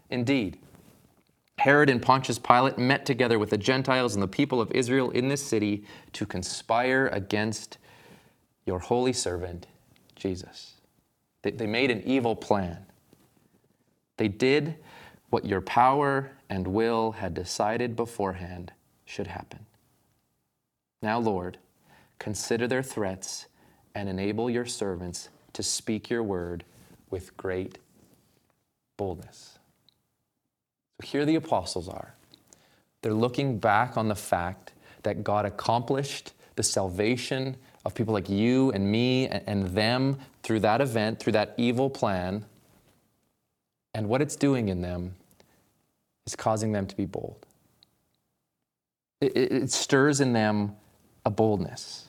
[0.09, 0.57] Indeed,
[1.57, 5.27] Herod and Pontius Pilate met together with the Gentiles and the people of Israel in
[5.27, 5.83] this city
[6.13, 7.79] to conspire against
[8.65, 9.67] your holy servant,
[10.15, 10.75] Jesus.
[11.41, 12.86] They, made an evil plan.
[14.17, 14.75] They did
[15.29, 18.73] what your power and will had decided beforehand
[19.05, 19.65] should happen.
[21.01, 21.57] Now, Lord,
[22.19, 23.45] consider their threats
[23.93, 26.63] and enable your servants to speak your word
[27.09, 27.77] with great
[28.97, 29.57] boldness.
[31.01, 32.15] So here the apostles are.
[33.01, 37.55] They're looking back on the fact that God accomplished the salvation
[37.85, 42.43] of people like you and me and them through that event, through that evil plan.
[43.93, 45.15] And what it's doing in them
[46.25, 47.45] is causing them to be bold.
[49.21, 50.75] It, it, it stirs in them
[51.25, 52.07] a boldness.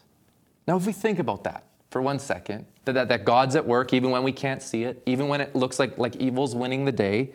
[0.66, 3.92] Now, if we think about that for one second, that, that, that God's at work
[3.92, 6.92] even when we can't see it, even when it looks like, like evil's winning the
[6.92, 7.32] day,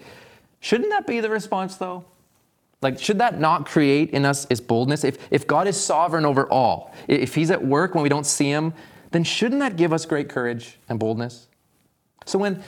[0.59, 2.05] shouldn't that be the response though?
[2.83, 5.05] Like, should that not create in us is boldness?
[5.05, 8.49] If, if God is sovereign over all, if He's at work when we don't see
[8.49, 8.73] Him,
[9.11, 11.47] then shouldn't that give us great courage and boldness?
[12.25, 12.61] So when,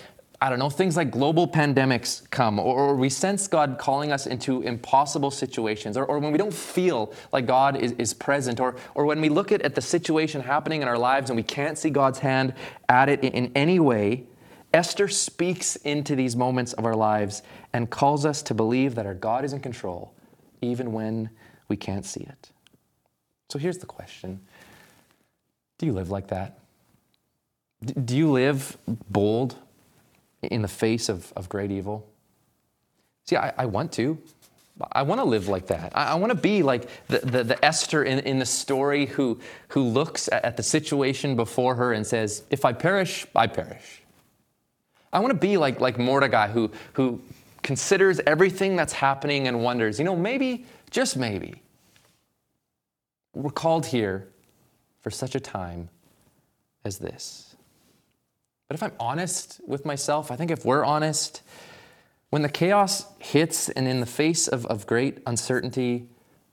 [0.45, 4.27] I don't know, things like global pandemics come, or, or we sense God calling us
[4.27, 8.75] into impossible situations, or, or when we don't feel like God is, is present, or,
[8.93, 11.79] or when we look at, at the situation happening in our lives and we can't
[11.79, 12.53] see God's hand
[12.87, 14.25] at it in, in any way,
[14.71, 17.41] Esther speaks into these moments of our lives
[17.73, 20.13] and calls us to believe that our God is in control,
[20.61, 21.31] even when
[21.69, 22.51] we can't see it.
[23.49, 24.41] So here's the question
[25.79, 26.59] Do you live like that?
[27.83, 28.77] D- Do you live
[29.09, 29.55] bold
[30.47, 32.07] in the face of, of great evil?
[33.25, 34.17] See, I, I want to.
[34.91, 35.93] I want to live like that.
[35.95, 39.39] I, I want to be like the, the, the Esther in, in the story who,
[39.69, 44.01] who looks at, at the situation before her and says, If I perish, I perish.
[45.13, 47.21] I want to be like, like Mordecai, who, who
[47.63, 51.61] considers everything that's happening and wonders, you know, maybe, just maybe,
[53.33, 54.27] we're called here
[55.01, 55.89] for such a time
[56.83, 57.44] as this.
[58.67, 61.41] But if I'm honest with myself, I think if we're honest,
[62.29, 66.07] when the chaos hits and in the face of, of great uncertainty,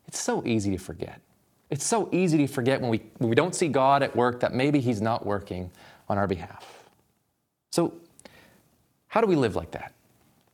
[0.06, 1.20] it's so easy to forget.
[1.70, 4.52] It's so easy to forget when we, when we don't see God at work that
[4.52, 5.70] maybe He's not working
[6.08, 6.84] on our behalf.
[7.70, 7.94] So,
[9.08, 9.92] how do we live like that?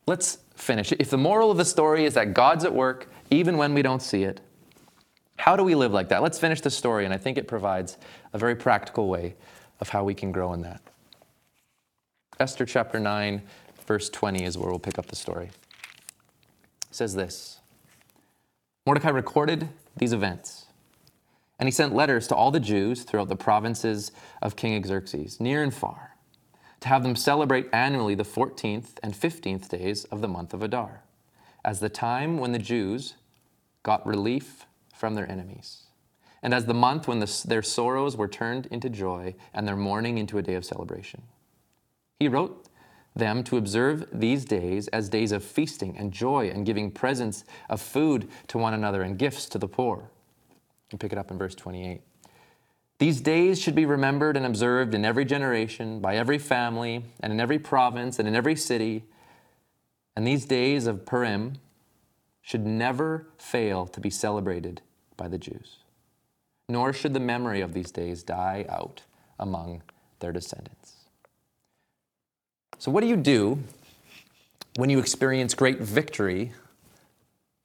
[0.06, 0.92] Let's finish.
[0.92, 4.00] If the moral of the story is that God's at work even when we don't
[4.00, 4.40] see it,
[5.36, 6.22] how do we live like that?
[6.22, 7.98] Let's finish the story, and I think it provides
[8.32, 9.34] a very practical way
[9.80, 10.80] of how we can grow in that.
[12.40, 13.42] Esther chapter 9,
[13.84, 15.46] verse 20 is where we'll pick up the story.
[15.46, 17.58] It says this
[18.86, 20.66] Mordecai recorded these events,
[21.58, 25.64] and he sent letters to all the Jews throughout the provinces of King Xerxes, near
[25.64, 26.14] and far,
[26.78, 31.02] to have them celebrate annually the 14th and 15th days of the month of Adar,
[31.64, 33.14] as the time when the Jews
[33.82, 34.64] got relief
[34.94, 35.86] from their enemies,
[36.40, 40.18] and as the month when the, their sorrows were turned into joy and their mourning
[40.18, 41.22] into a day of celebration.
[42.18, 42.68] He wrote
[43.14, 47.80] them to observe these days as days of feasting and joy and giving presents of
[47.80, 50.10] food to one another and gifts to the poor.
[50.90, 52.00] And pick it up in verse 28.
[52.98, 57.38] These days should be remembered and observed in every generation, by every family, and in
[57.38, 59.04] every province, and in every city.
[60.16, 61.58] And these days of Purim
[62.42, 64.80] should never fail to be celebrated
[65.16, 65.76] by the Jews.
[66.68, 69.02] Nor should the memory of these days die out
[69.38, 69.82] among
[70.18, 70.97] their descendants.
[72.78, 73.58] So, what do you do
[74.76, 76.52] when you experience great victory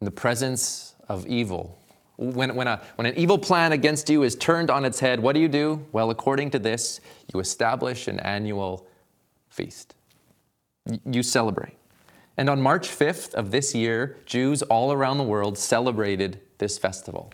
[0.02, 1.78] in the presence of evil?
[2.18, 5.34] When, when, a, when an evil plan against you is turned on its head, what
[5.34, 5.86] do you do?
[5.92, 7.00] Well, according to this,
[7.34, 8.88] you establish an annual
[9.50, 9.96] feast.
[11.06, 11.78] You celebrate.
[12.38, 17.32] And on March 5th of this year, Jews all around the world celebrated this festival,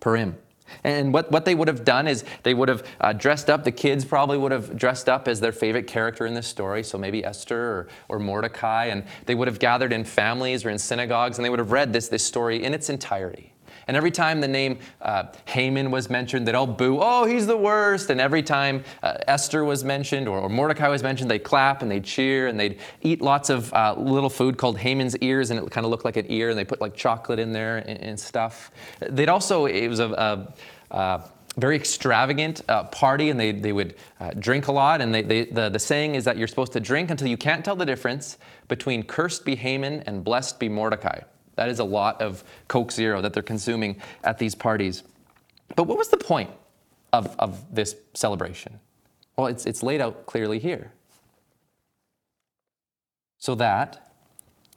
[0.00, 0.36] Purim.
[0.84, 3.72] And what, what they would have done is they would have uh, dressed up, the
[3.72, 7.24] kids probably would have dressed up as their favorite character in this story, so maybe
[7.24, 11.44] Esther or, or Mordecai, and they would have gathered in families or in synagogues, and
[11.44, 13.52] they would have read this, this story in its entirety.
[13.88, 17.56] And every time the name uh, Haman was mentioned, they'd all boo, oh, he's the
[17.56, 18.10] worst.
[18.10, 21.90] And every time uh, Esther was mentioned or, or, Mordecai was mentioned, they'd clap and
[21.90, 25.70] they'd cheer and they'd eat lots of uh, little food called Haman's ears, and it
[25.70, 28.20] kind of looked like an ear, and they put like chocolate in there and, and
[28.20, 28.70] stuff.
[29.00, 30.54] They'd also, it was a, a,
[30.90, 31.22] a
[31.56, 35.00] very extravagant uh, party, and they, they would uh, drink a lot.
[35.00, 37.64] And they, they, the, the saying is that you're supposed to drink until you can't
[37.64, 38.36] tell the difference
[38.68, 41.20] between cursed be Haman and blessed be Mordecai.
[41.58, 45.02] That is a lot of Coke Zero that they're consuming at these parties.
[45.74, 46.50] But what was the point
[47.12, 48.78] of, of this celebration?
[49.36, 50.92] Well, it's, it's laid out clearly here.
[53.38, 54.12] So that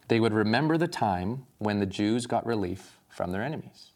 [0.07, 3.91] they would remember the time when the Jews got relief from their enemies.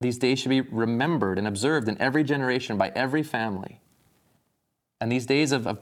[0.00, 3.80] These days should be remembered and observed in every generation by every family.
[5.00, 5.80] And these days of, of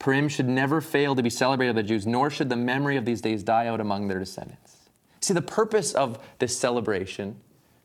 [0.00, 3.04] Purim should never fail to be celebrated by the Jews, nor should the memory of
[3.04, 4.76] these days die out among their descendants.
[5.20, 7.36] See, the purpose of this celebration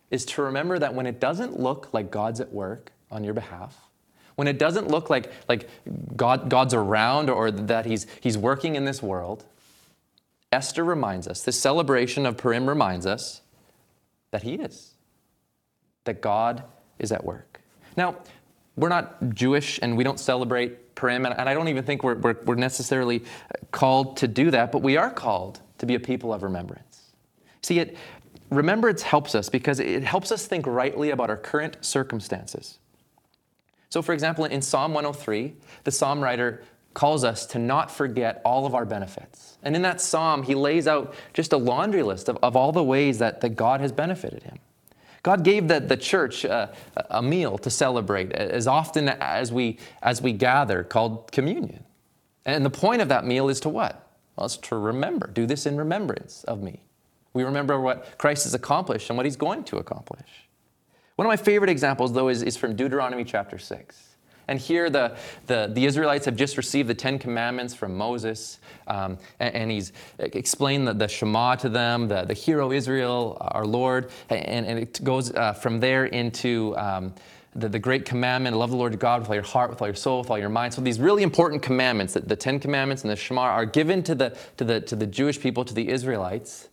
[0.09, 3.77] is to remember that when it doesn't look like God's at work on your behalf,
[4.35, 5.69] when it doesn't look like, like
[6.15, 9.45] God, God's around or that he's, he's working in this world,
[10.51, 13.41] Esther reminds us, this celebration of Purim reminds us
[14.31, 14.93] that He is,
[16.05, 16.63] that God
[16.97, 17.59] is at work.
[17.97, 18.15] Now,
[18.77, 20.77] we're not Jewish and we don't celebrate
[21.25, 24.71] And, and I don't even think we're, we're, we're necessarily uh, called to do that,
[24.71, 27.11] but we are called to be a people of remembrance.
[27.61, 27.97] See, it,
[28.49, 32.79] remembrance helps us because it helps us think rightly about our current circumstances.
[33.89, 38.65] So, for example, in Psalm 103, the psalm writer calls us to not forget all
[38.65, 39.57] of our benefits.
[39.63, 42.83] And in that psalm, he lays out just a laundry list of, of all the
[42.83, 44.59] ways that, that God has benefited him.
[45.25, 46.67] God gave the, the church uh,
[47.09, 51.83] a meal to celebrate as often as we, as we gather called communion.
[52.45, 54.07] And the point of that meal is to what?
[54.35, 55.25] Well, it's to remember.
[55.33, 56.83] Do this in remembrance of me.
[57.33, 60.29] We remember what Christ has accomplished and what he's going to accomplish.
[61.15, 64.04] One of my favorite examples, though, is, is from Deuteronomy chapter 6.
[64.47, 65.17] And here the,
[65.47, 69.91] the, the, Israelites have just received the Ten Commandments from Moses, um, and, and, he's
[70.19, 74.79] explained the, the Shema to them, the, the Hear O Israel, our Lord, and, and
[74.79, 77.13] it goes uh, from there into um,
[77.55, 79.87] the, the great commandment love the Lord your God with all your heart, with all
[79.87, 80.73] your soul, with all your mind.
[80.73, 84.15] So these really important commandments, the, the Ten Commandments and the Shema, are given to
[84.15, 86.67] the, to, the, to the Jewish people, to the Israelites.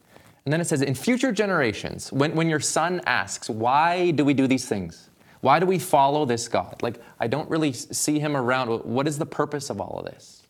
[0.45, 4.35] And then it says, in future generations, when, when your son asks, why do we
[4.35, 5.09] do these things?
[5.43, 6.77] Why do we follow this God?
[6.83, 8.69] Like, I don't really see him around.
[8.85, 10.45] What is the purpose of all of this?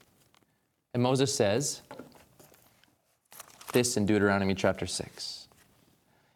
[0.93, 1.81] And Moses says
[3.73, 5.49] this in Deuteronomy chapter 6.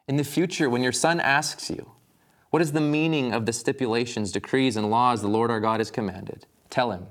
[0.09, 1.93] In the future, when your son asks you,
[2.49, 5.91] What is the meaning of the stipulations, decrees, and laws the Lord our God has
[5.91, 6.47] commanded?
[6.71, 7.09] Tell him,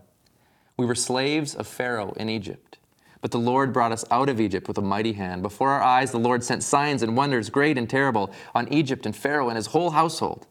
[0.77, 2.79] We were slaves of Pharaoh in Egypt.
[3.21, 5.43] But the Lord brought us out of Egypt with a mighty hand.
[5.43, 9.15] Before our eyes, the Lord sent signs and wonders, great and terrible, on Egypt and
[9.15, 10.47] Pharaoh and his whole household.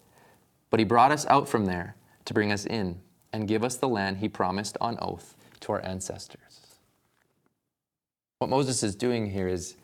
[0.75, 1.95] But he brought us out from there
[2.25, 3.01] to bring us in
[3.33, 6.81] and give us the land he promised on oath to our ancestors.
[8.41, 9.77] What Moses is doing here is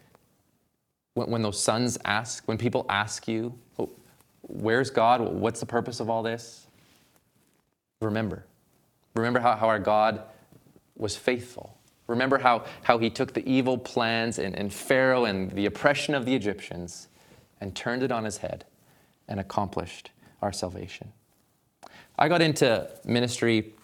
[1.14, 3.88] when, when those sons ask, when people ask you, oh,
[4.43, 5.20] where's God?
[5.20, 6.66] What's the purpose of all this?
[8.01, 8.45] Remember.
[9.14, 10.24] Remember how, how our God
[10.97, 11.78] was faithful.
[12.09, 16.26] Remember how, how he took the evil plans and, and Pharaoh and the oppression of
[16.26, 17.07] the Egyptians
[17.61, 18.64] and turned it on his head
[19.28, 20.11] and accomplished
[20.43, 21.12] our salvation.
[22.18, 23.74] I got into ministry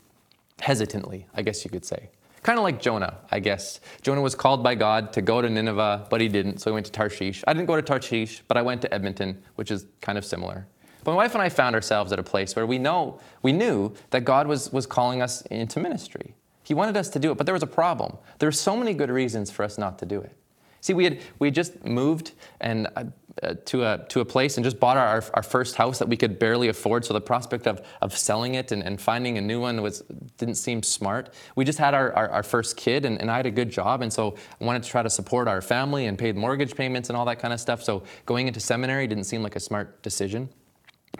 [0.61, 2.11] hesitantly, I guess you could say.
[2.42, 3.80] Kind of like Jonah, I guess.
[4.02, 6.86] Jonah was called by God to go to Nineveh, but he didn't, so he went
[6.86, 7.42] to Tarshish.
[7.46, 10.66] I didn't go to Tarshish, but I went to Edmonton, which is kind of similar.
[11.02, 13.92] But my wife and I found ourselves at a place where we know, we knew
[14.11, 16.34] that God was, was calling us into ministry.
[16.62, 18.18] He wanted us to do it, but there was a problem.
[18.38, 20.36] There were so many good reasons for us not to do it.
[20.80, 23.04] See, we had we had just moved and uh,
[23.43, 26.16] uh, to a to a place and just bought our, our first house that we
[26.16, 27.05] could barely afford.
[27.05, 30.03] So the prospect of of selling it and, and finding a new one was
[30.39, 31.34] didn't seem smart.
[31.55, 34.03] We just had our, our, our first kid and, and I had a good job
[34.03, 37.16] and so I wanted to try to support our family and paid mortgage payments and
[37.16, 37.82] all that kind of stuff.
[37.82, 40.49] So going into seminary didn't seem like a smart decision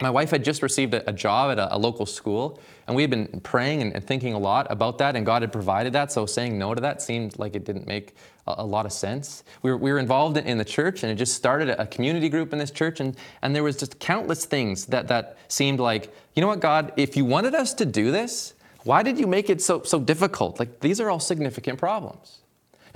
[0.01, 3.03] my wife had just received a, a job at a, a, local school, and we
[3.03, 6.11] had been praying and, and, thinking a lot about that, and God had provided that.
[6.11, 9.43] So saying no to that seemed like it didn't make a, a lot of sense.
[9.61, 12.29] We were, we were involved in, in, the church, and it just started a, community
[12.29, 16.13] group in this church, and, and there was just countless things that, that seemed like,
[16.35, 19.49] you know what, God, if you wanted us to do this, why did you make
[19.49, 20.59] it so, so difficult?
[20.59, 22.39] Like, these are all significant problems.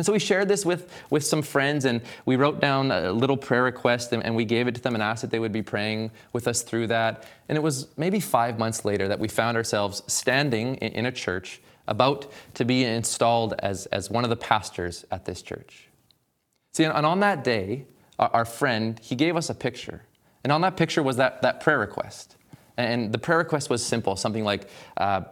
[0.01, 3.37] And so we shared this with, with some friends and we wrote down a little
[3.37, 5.61] prayer request and, and, we gave it to them and asked that they would be
[5.61, 7.23] praying with us through that.
[7.47, 11.11] And it was maybe five months later that we found ourselves standing in, in a
[11.11, 15.87] church about to be installed as, as one of the pastors at this church.
[16.73, 17.85] See, and on that day,
[18.17, 20.01] our, friend, he gave us a picture.
[20.43, 22.37] And on that picture was that, that prayer request.
[22.75, 25.25] And the prayer request was simple, something like, uh,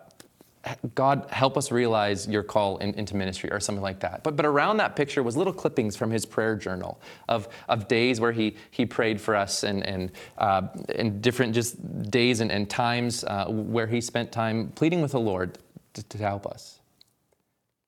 [0.93, 4.23] God, help us realize your call in, into ministry or something like that.
[4.23, 6.99] But, but around that picture was little clippings from his prayer journal
[7.29, 10.63] of, of days where he, he prayed for us and, and, uh,
[10.95, 15.19] and different just days and, and times uh, where he spent time pleading with the
[15.19, 15.57] Lord
[15.93, 16.79] to, to help us.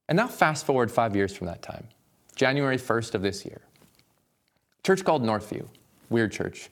[0.08, 1.88] And now, fast forward five years from that time,
[2.36, 3.62] January 1st of this year.
[4.84, 5.68] Church called Northview,
[6.10, 6.70] weird church.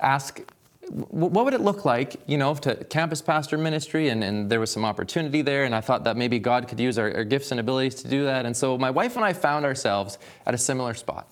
[0.00, 0.40] Ask
[0.88, 4.08] what would it look like, you know, to campus pastor ministry?
[4.08, 6.98] And, and there was some opportunity there, and I thought that maybe God could use
[6.98, 8.46] our, our, gifts and abilities to do that.
[8.46, 11.28] And so my wife and I found ourselves at a similar spot.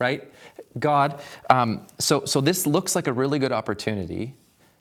[0.00, 0.30] right?
[0.78, 1.20] God,
[1.50, 4.34] um, so, so this looks like a really good opportunity,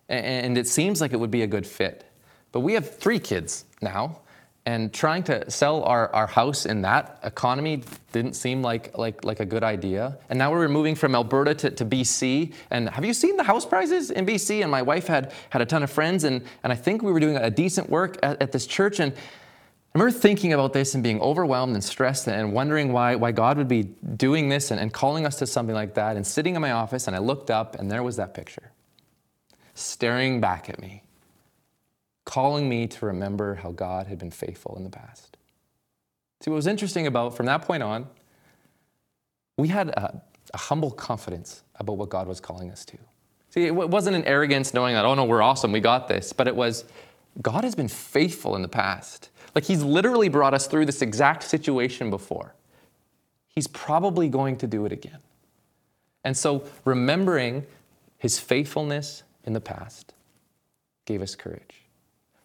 [0.10, 2.06] a- and it seems like it would be a good fit.
[2.52, 4.22] But we have three kids now,
[4.66, 7.82] and trying to sell our, our house in that economy
[8.12, 10.18] didn't seem like, like, like a good idea.
[10.30, 12.54] And now we're moving from Alberta to, to BC.
[12.70, 14.62] And have you seen the house prices in BC?
[14.62, 17.20] And my wife had, had a ton of friends, and, and I think we were
[17.20, 19.00] doing a decent work at, at this church.
[19.00, 23.32] And I remember thinking about this and being overwhelmed and stressed and wondering why, why
[23.32, 26.18] God would be doing this and, and calling us to something like that.
[26.18, 28.72] And sitting in my office, and I looked up, and there was that picture
[29.74, 31.02] staring back at me
[32.26, 35.38] calling me to remember how God had been faithful in the past.
[36.42, 38.08] See, what was interesting about from that point on,
[39.58, 40.22] we had a,
[40.54, 42.98] a humble confidence about what God was calling us to.
[43.50, 46.48] See, it wasn't an arrogance knowing that, oh no, we're awesome, we got this, but
[46.48, 46.86] it was,
[47.42, 49.30] God has been faithful in the past.
[49.54, 52.56] Like He's literally brought us through this exact situation before.
[53.50, 55.20] He's probably going to do it again.
[56.24, 57.66] And so, remembering
[58.18, 60.14] His faithfulness in the past
[61.06, 61.81] gave us courage.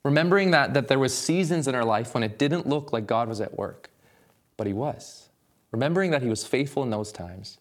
[0.07, 3.29] Remembering that, that there was seasons in our life when it didn't look like God
[3.29, 3.91] was at work,
[4.57, 5.31] but he was.
[5.73, 7.59] Remembering that he was faithful in those times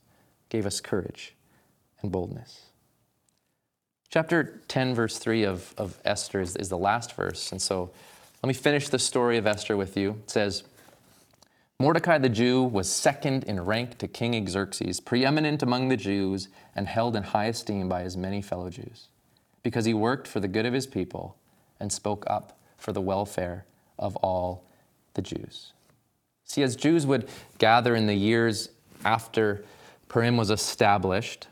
[0.49, 1.33] gave us courage
[2.03, 2.65] and boldness.
[4.09, 7.51] Chapter 10, verse 3 of, of Esther is, is the last verse.
[7.51, 7.89] And so
[8.43, 10.11] let me finish the story of Esther with you.
[10.25, 10.61] It says,
[11.79, 16.87] Mordecai the Jew was second in rank to King Xerxes, preeminent among the Jews, and
[16.87, 19.07] held in high esteem by his many fellow Jews,
[19.63, 21.37] because he worked for the good of his people
[21.79, 23.65] and spoke up for the welfare
[23.97, 24.63] of all
[25.13, 25.73] the Jews.
[26.43, 28.69] See, as Jews would gather in the years
[29.03, 29.63] after
[30.07, 31.47] Purim was established,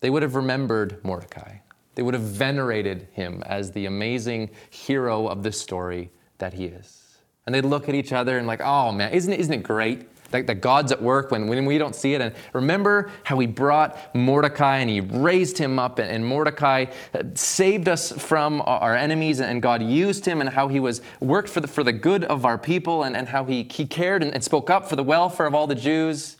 [0.00, 1.56] they would have remembered Mordecai.
[1.94, 7.18] They would have venerated him as the amazing hero of the story that he is.
[7.44, 10.08] And they'd look at each other and like, oh man, isn't it, isn't it great
[10.30, 12.20] that, that God's at work when, when we don't see it?
[12.20, 17.22] And remember how he brought Mordecai and he raised him up, and, and Mordecai uh,
[17.34, 21.60] saved us from our enemies, and God used him, and how he was worked for
[21.60, 24.44] the, for the good of our people, and, and how he, he cared and, and
[24.44, 26.36] spoke up for the welfare of all the Jews.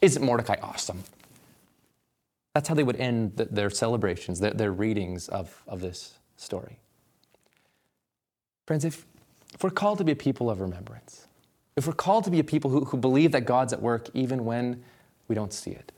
[0.00, 1.04] Isn't Mordecai awesome?
[2.54, 6.78] That's how they would end th- their celebrations, their, their readings of, of this story.
[8.66, 9.06] Friends, if,
[9.54, 11.26] if we're called to be a people of remembrance,
[11.76, 14.44] if we're called to be a people who, who believe that God's at work even
[14.44, 14.82] when
[15.28, 15.92] we don't see it,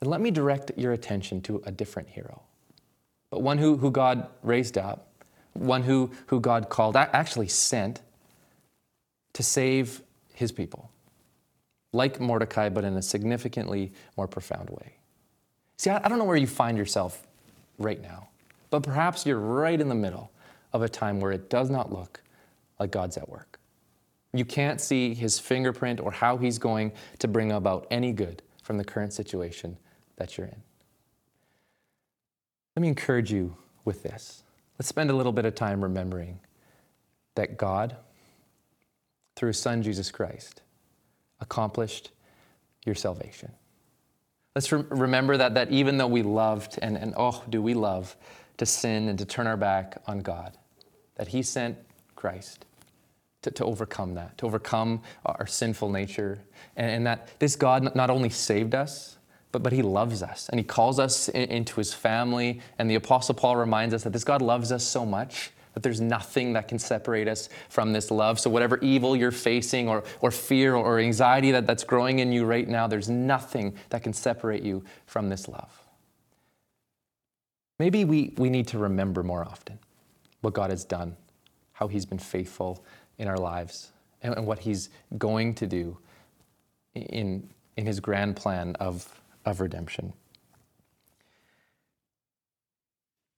[0.00, 2.42] then let me direct your attention to a different hero,
[3.30, 5.08] but one who, who God raised up,
[5.54, 8.02] one who, who God called, actually sent
[9.32, 10.02] to save
[10.34, 10.90] his people,
[11.92, 14.94] like Mordecai, but in a significantly more profound way.
[15.78, 17.26] See, I, I don't know where you find yourself
[17.78, 18.28] right now,
[18.70, 20.30] but perhaps you're right in the middle
[20.72, 22.22] of a time where it does not look
[22.78, 23.58] like God's at work.
[24.32, 28.78] You can't see his fingerprint or how he's going to bring about any good from
[28.78, 29.78] the current situation
[30.16, 30.62] that you're in.
[32.74, 34.42] Let me encourage you with this.
[34.78, 36.40] Let's spend a little bit of time remembering
[37.34, 37.96] that God,
[39.34, 40.62] through his son Jesus Christ,
[41.40, 42.10] accomplished
[42.84, 43.52] your salvation.
[44.54, 48.16] Let's re- remember that, that even though we loved, and, and oh, do we love
[48.58, 50.56] to sin and to turn our back on God,
[51.16, 51.78] that he sent
[52.14, 52.64] Christ
[53.46, 56.38] to, to overcome that, to overcome our sinful nature,
[56.76, 59.16] and, and that this God not only saved us,
[59.52, 62.60] but, but he loves us and he calls us in, into his family.
[62.78, 66.00] And the Apostle Paul reminds us that this God loves us so much that there's
[66.00, 68.40] nothing that can separate us from this love.
[68.40, 72.46] So, whatever evil you're facing, or, or fear, or anxiety that, that's growing in you
[72.46, 75.70] right now, there's nothing that can separate you from this love.
[77.78, 79.78] Maybe we, we need to remember more often
[80.40, 81.14] what God has done,
[81.74, 82.82] how He's been faithful
[83.18, 83.92] in our lives,
[84.22, 85.98] and, and what He's going to do
[86.94, 90.12] in, in His grand plan of, of redemption.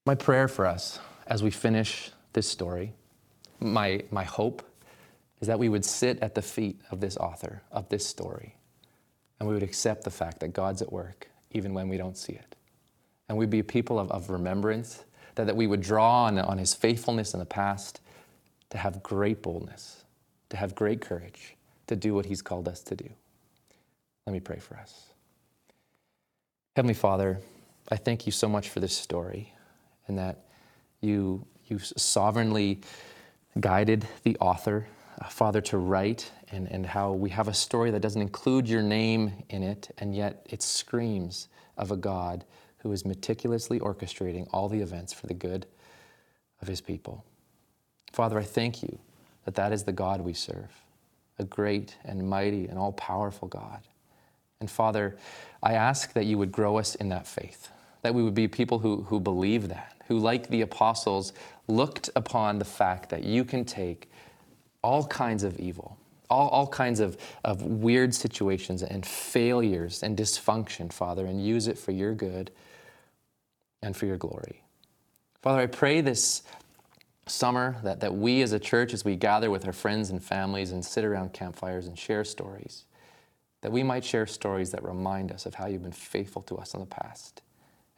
[0.06, 2.94] My prayer for us as we finish this story,
[3.60, 4.62] my, my hope
[5.40, 8.54] is that we would sit at the feet of this author of this story
[9.38, 12.32] and we would accept the fact that God's at work even when we don't see
[12.32, 12.56] it.
[13.28, 15.04] And we'd be a people of, of remembrance,
[15.34, 18.00] that, that we would draw on, on his faithfulness in the past
[18.70, 20.04] to have great boldness,
[20.50, 21.56] to have great courage,
[21.86, 23.08] to do what he's called us to do.
[24.26, 25.12] Let me pray for us.
[26.76, 27.40] Heavenly Father,
[27.90, 29.52] I thank you so much for this story
[30.06, 30.44] and that
[31.00, 32.80] you, you sovereignly
[33.58, 34.86] guided the author,
[35.20, 38.82] uh, Father, to write and, and how we have a story that doesn't include your
[38.82, 42.44] name in it, and yet it screams of a God
[42.78, 45.66] who is meticulously orchestrating all the events for the good
[46.62, 47.24] of his people.
[48.12, 48.98] Father, I thank you
[49.44, 50.82] that that is the God we serve,
[51.38, 53.80] a great and mighty and all powerful God.
[54.60, 55.16] And Father,
[55.62, 57.70] I ask that you would grow us in that faith,
[58.02, 61.32] that we would be people who, who believe that, who, like the apostles,
[61.68, 64.10] looked upon the fact that you can take
[64.82, 65.96] all kinds of evil,
[66.30, 71.78] all, all kinds of, of weird situations and failures and dysfunction, Father, and use it
[71.78, 72.50] for your good
[73.82, 74.62] and for your glory.
[75.42, 76.42] Father, I pray this
[77.28, 80.72] summer that, that we as a church, as we gather with our friends and families
[80.72, 82.84] and sit around campfires and share stories,
[83.60, 86.74] that we might share stories that remind us of how you've been faithful to us
[86.74, 87.42] in the past.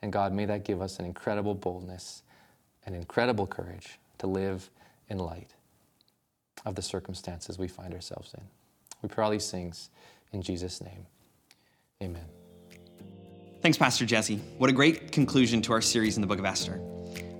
[0.02, 2.22] And God, may that give us an incredible boldness
[2.86, 4.70] and incredible courage to live
[5.08, 5.54] in light
[6.64, 8.44] of the circumstances we find ourselves in.
[9.02, 9.90] We pray all these things
[10.32, 11.06] in Jesus' name.
[12.02, 12.24] Amen.
[13.60, 14.36] Thanks, Pastor Jesse.
[14.58, 16.80] What a great conclusion to our series in the book of Esther.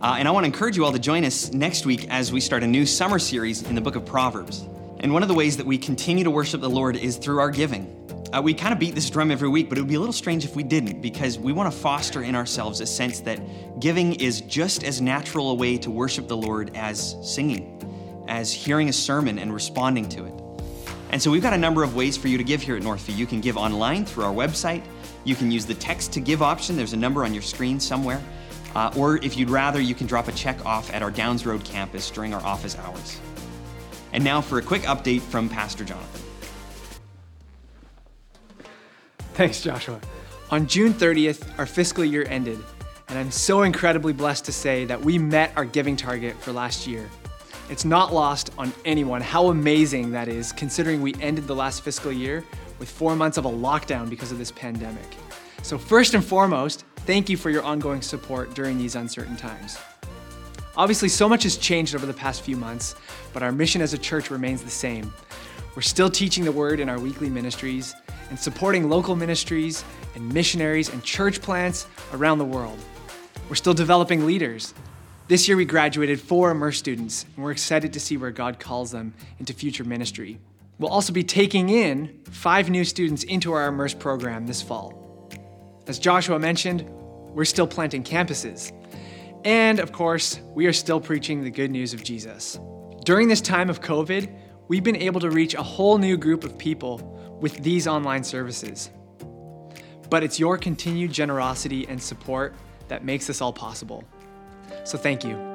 [0.03, 2.41] Uh, and I want to encourage you all to join us next week as we
[2.41, 4.67] start a new summer series in the book of Proverbs.
[5.01, 7.51] And one of the ways that we continue to worship the Lord is through our
[7.51, 7.99] giving.
[8.33, 10.15] Uh, we kind of beat this drum every week, but it would be a little
[10.15, 13.39] strange if we didn't because we want to foster in ourselves a sense that
[13.79, 18.89] giving is just as natural a way to worship the Lord as singing, as hearing
[18.89, 20.33] a sermon and responding to it.
[21.11, 23.19] And so we've got a number of ways for you to give here at Northview.
[23.19, 24.83] You can give online through our website.
[25.25, 26.75] You can use the text to give option.
[26.75, 28.23] There's a number on your screen somewhere.
[28.75, 31.65] Uh, or if you'd rather, you can drop a check off at our Downes Road
[31.65, 33.21] campus during our office hours.
[34.13, 36.23] And now for a quick update from Pastor Jonathan.
[39.35, 40.01] Thanks, Joshua.
[40.51, 42.59] On June 30th, our fiscal year ended,
[43.09, 46.87] and I'm so incredibly blessed to say that we met our giving target for last
[46.87, 47.09] year.
[47.69, 52.11] It's not lost on anyone how amazing that is, considering we ended the last fiscal
[52.11, 52.45] year
[52.81, 55.07] with four months of a lockdown because of this pandemic.
[55.63, 59.79] So, first and foremost, thank you for your ongoing support during these uncertain times.
[60.77, 62.95] Obviously, so much has changed over the past few months,
[63.33, 65.13] but our mission as a church remains the same.
[65.75, 67.95] We're still teaching the word in our weekly ministries
[68.29, 69.85] and supporting local ministries
[70.15, 72.79] and missionaries and church plants around the world.
[73.49, 74.75] We're still developing leaders.
[75.29, 78.91] This year we graduated four Immerse students, and we're excited to see where God calls
[78.91, 80.39] them into future ministry.
[80.79, 85.00] We'll also be taking in five new students into our Immerse program this fall.
[85.91, 86.89] As Joshua mentioned,
[87.35, 88.71] we're still planting campuses.
[89.45, 92.61] And of course, we are still preaching the good news of Jesus.
[93.05, 94.33] During this time of COVID,
[94.69, 96.99] we've been able to reach a whole new group of people
[97.41, 98.91] with these online services.
[100.09, 102.55] But it's your continued generosity and support
[102.87, 104.05] that makes this all possible.
[104.85, 105.50] So thank you.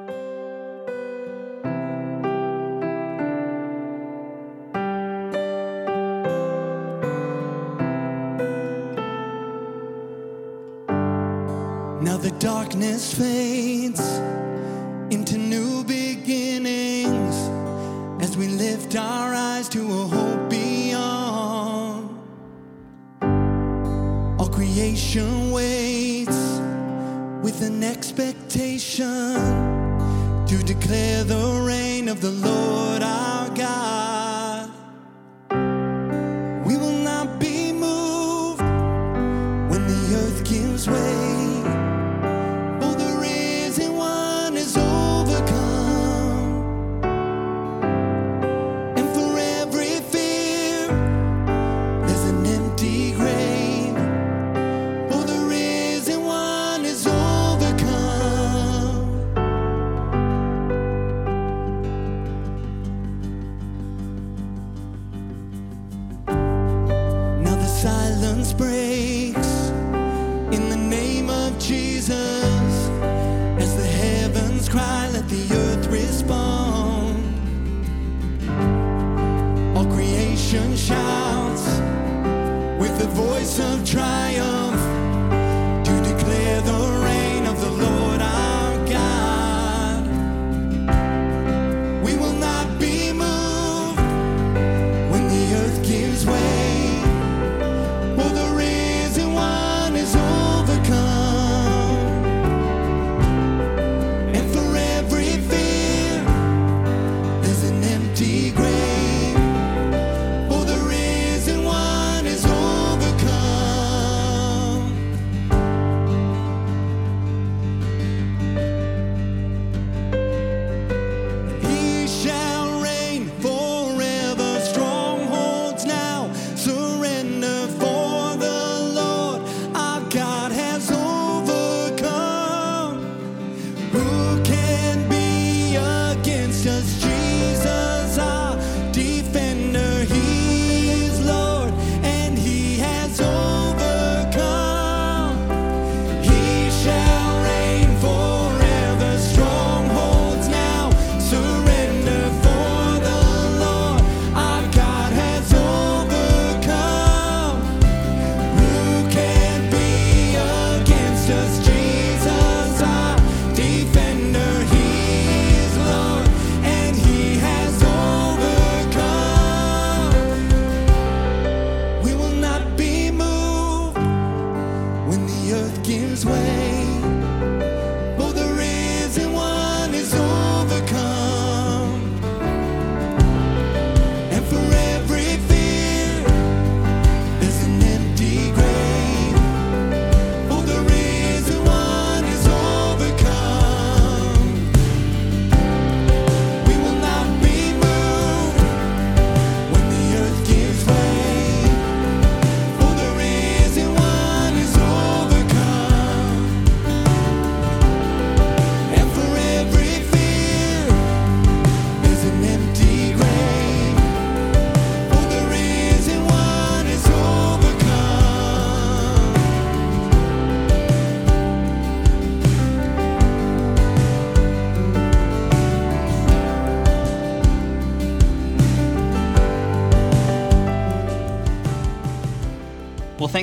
[12.96, 13.55] Darkness fades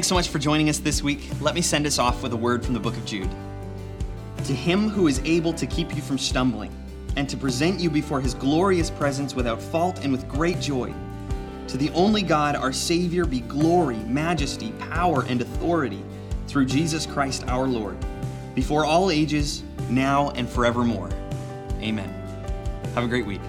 [0.04, 1.30] thanks so much for joining us this week.
[1.39, 3.30] Let me send us off with a word from the book of Jude.
[4.43, 6.76] To him who is able to keep you from stumbling
[7.16, 10.93] and to present you before his glorious presence without fault and with great joy.
[11.70, 16.04] To the only God, our Savior, be glory, majesty, power, and authority
[16.47, 17.95] through Jesus Christ our Lord,
[18.56, 21.12] before all ages, now and forevermore.
[21.80, 22.10] Amen.
[22.93, 23.39] Have a great week.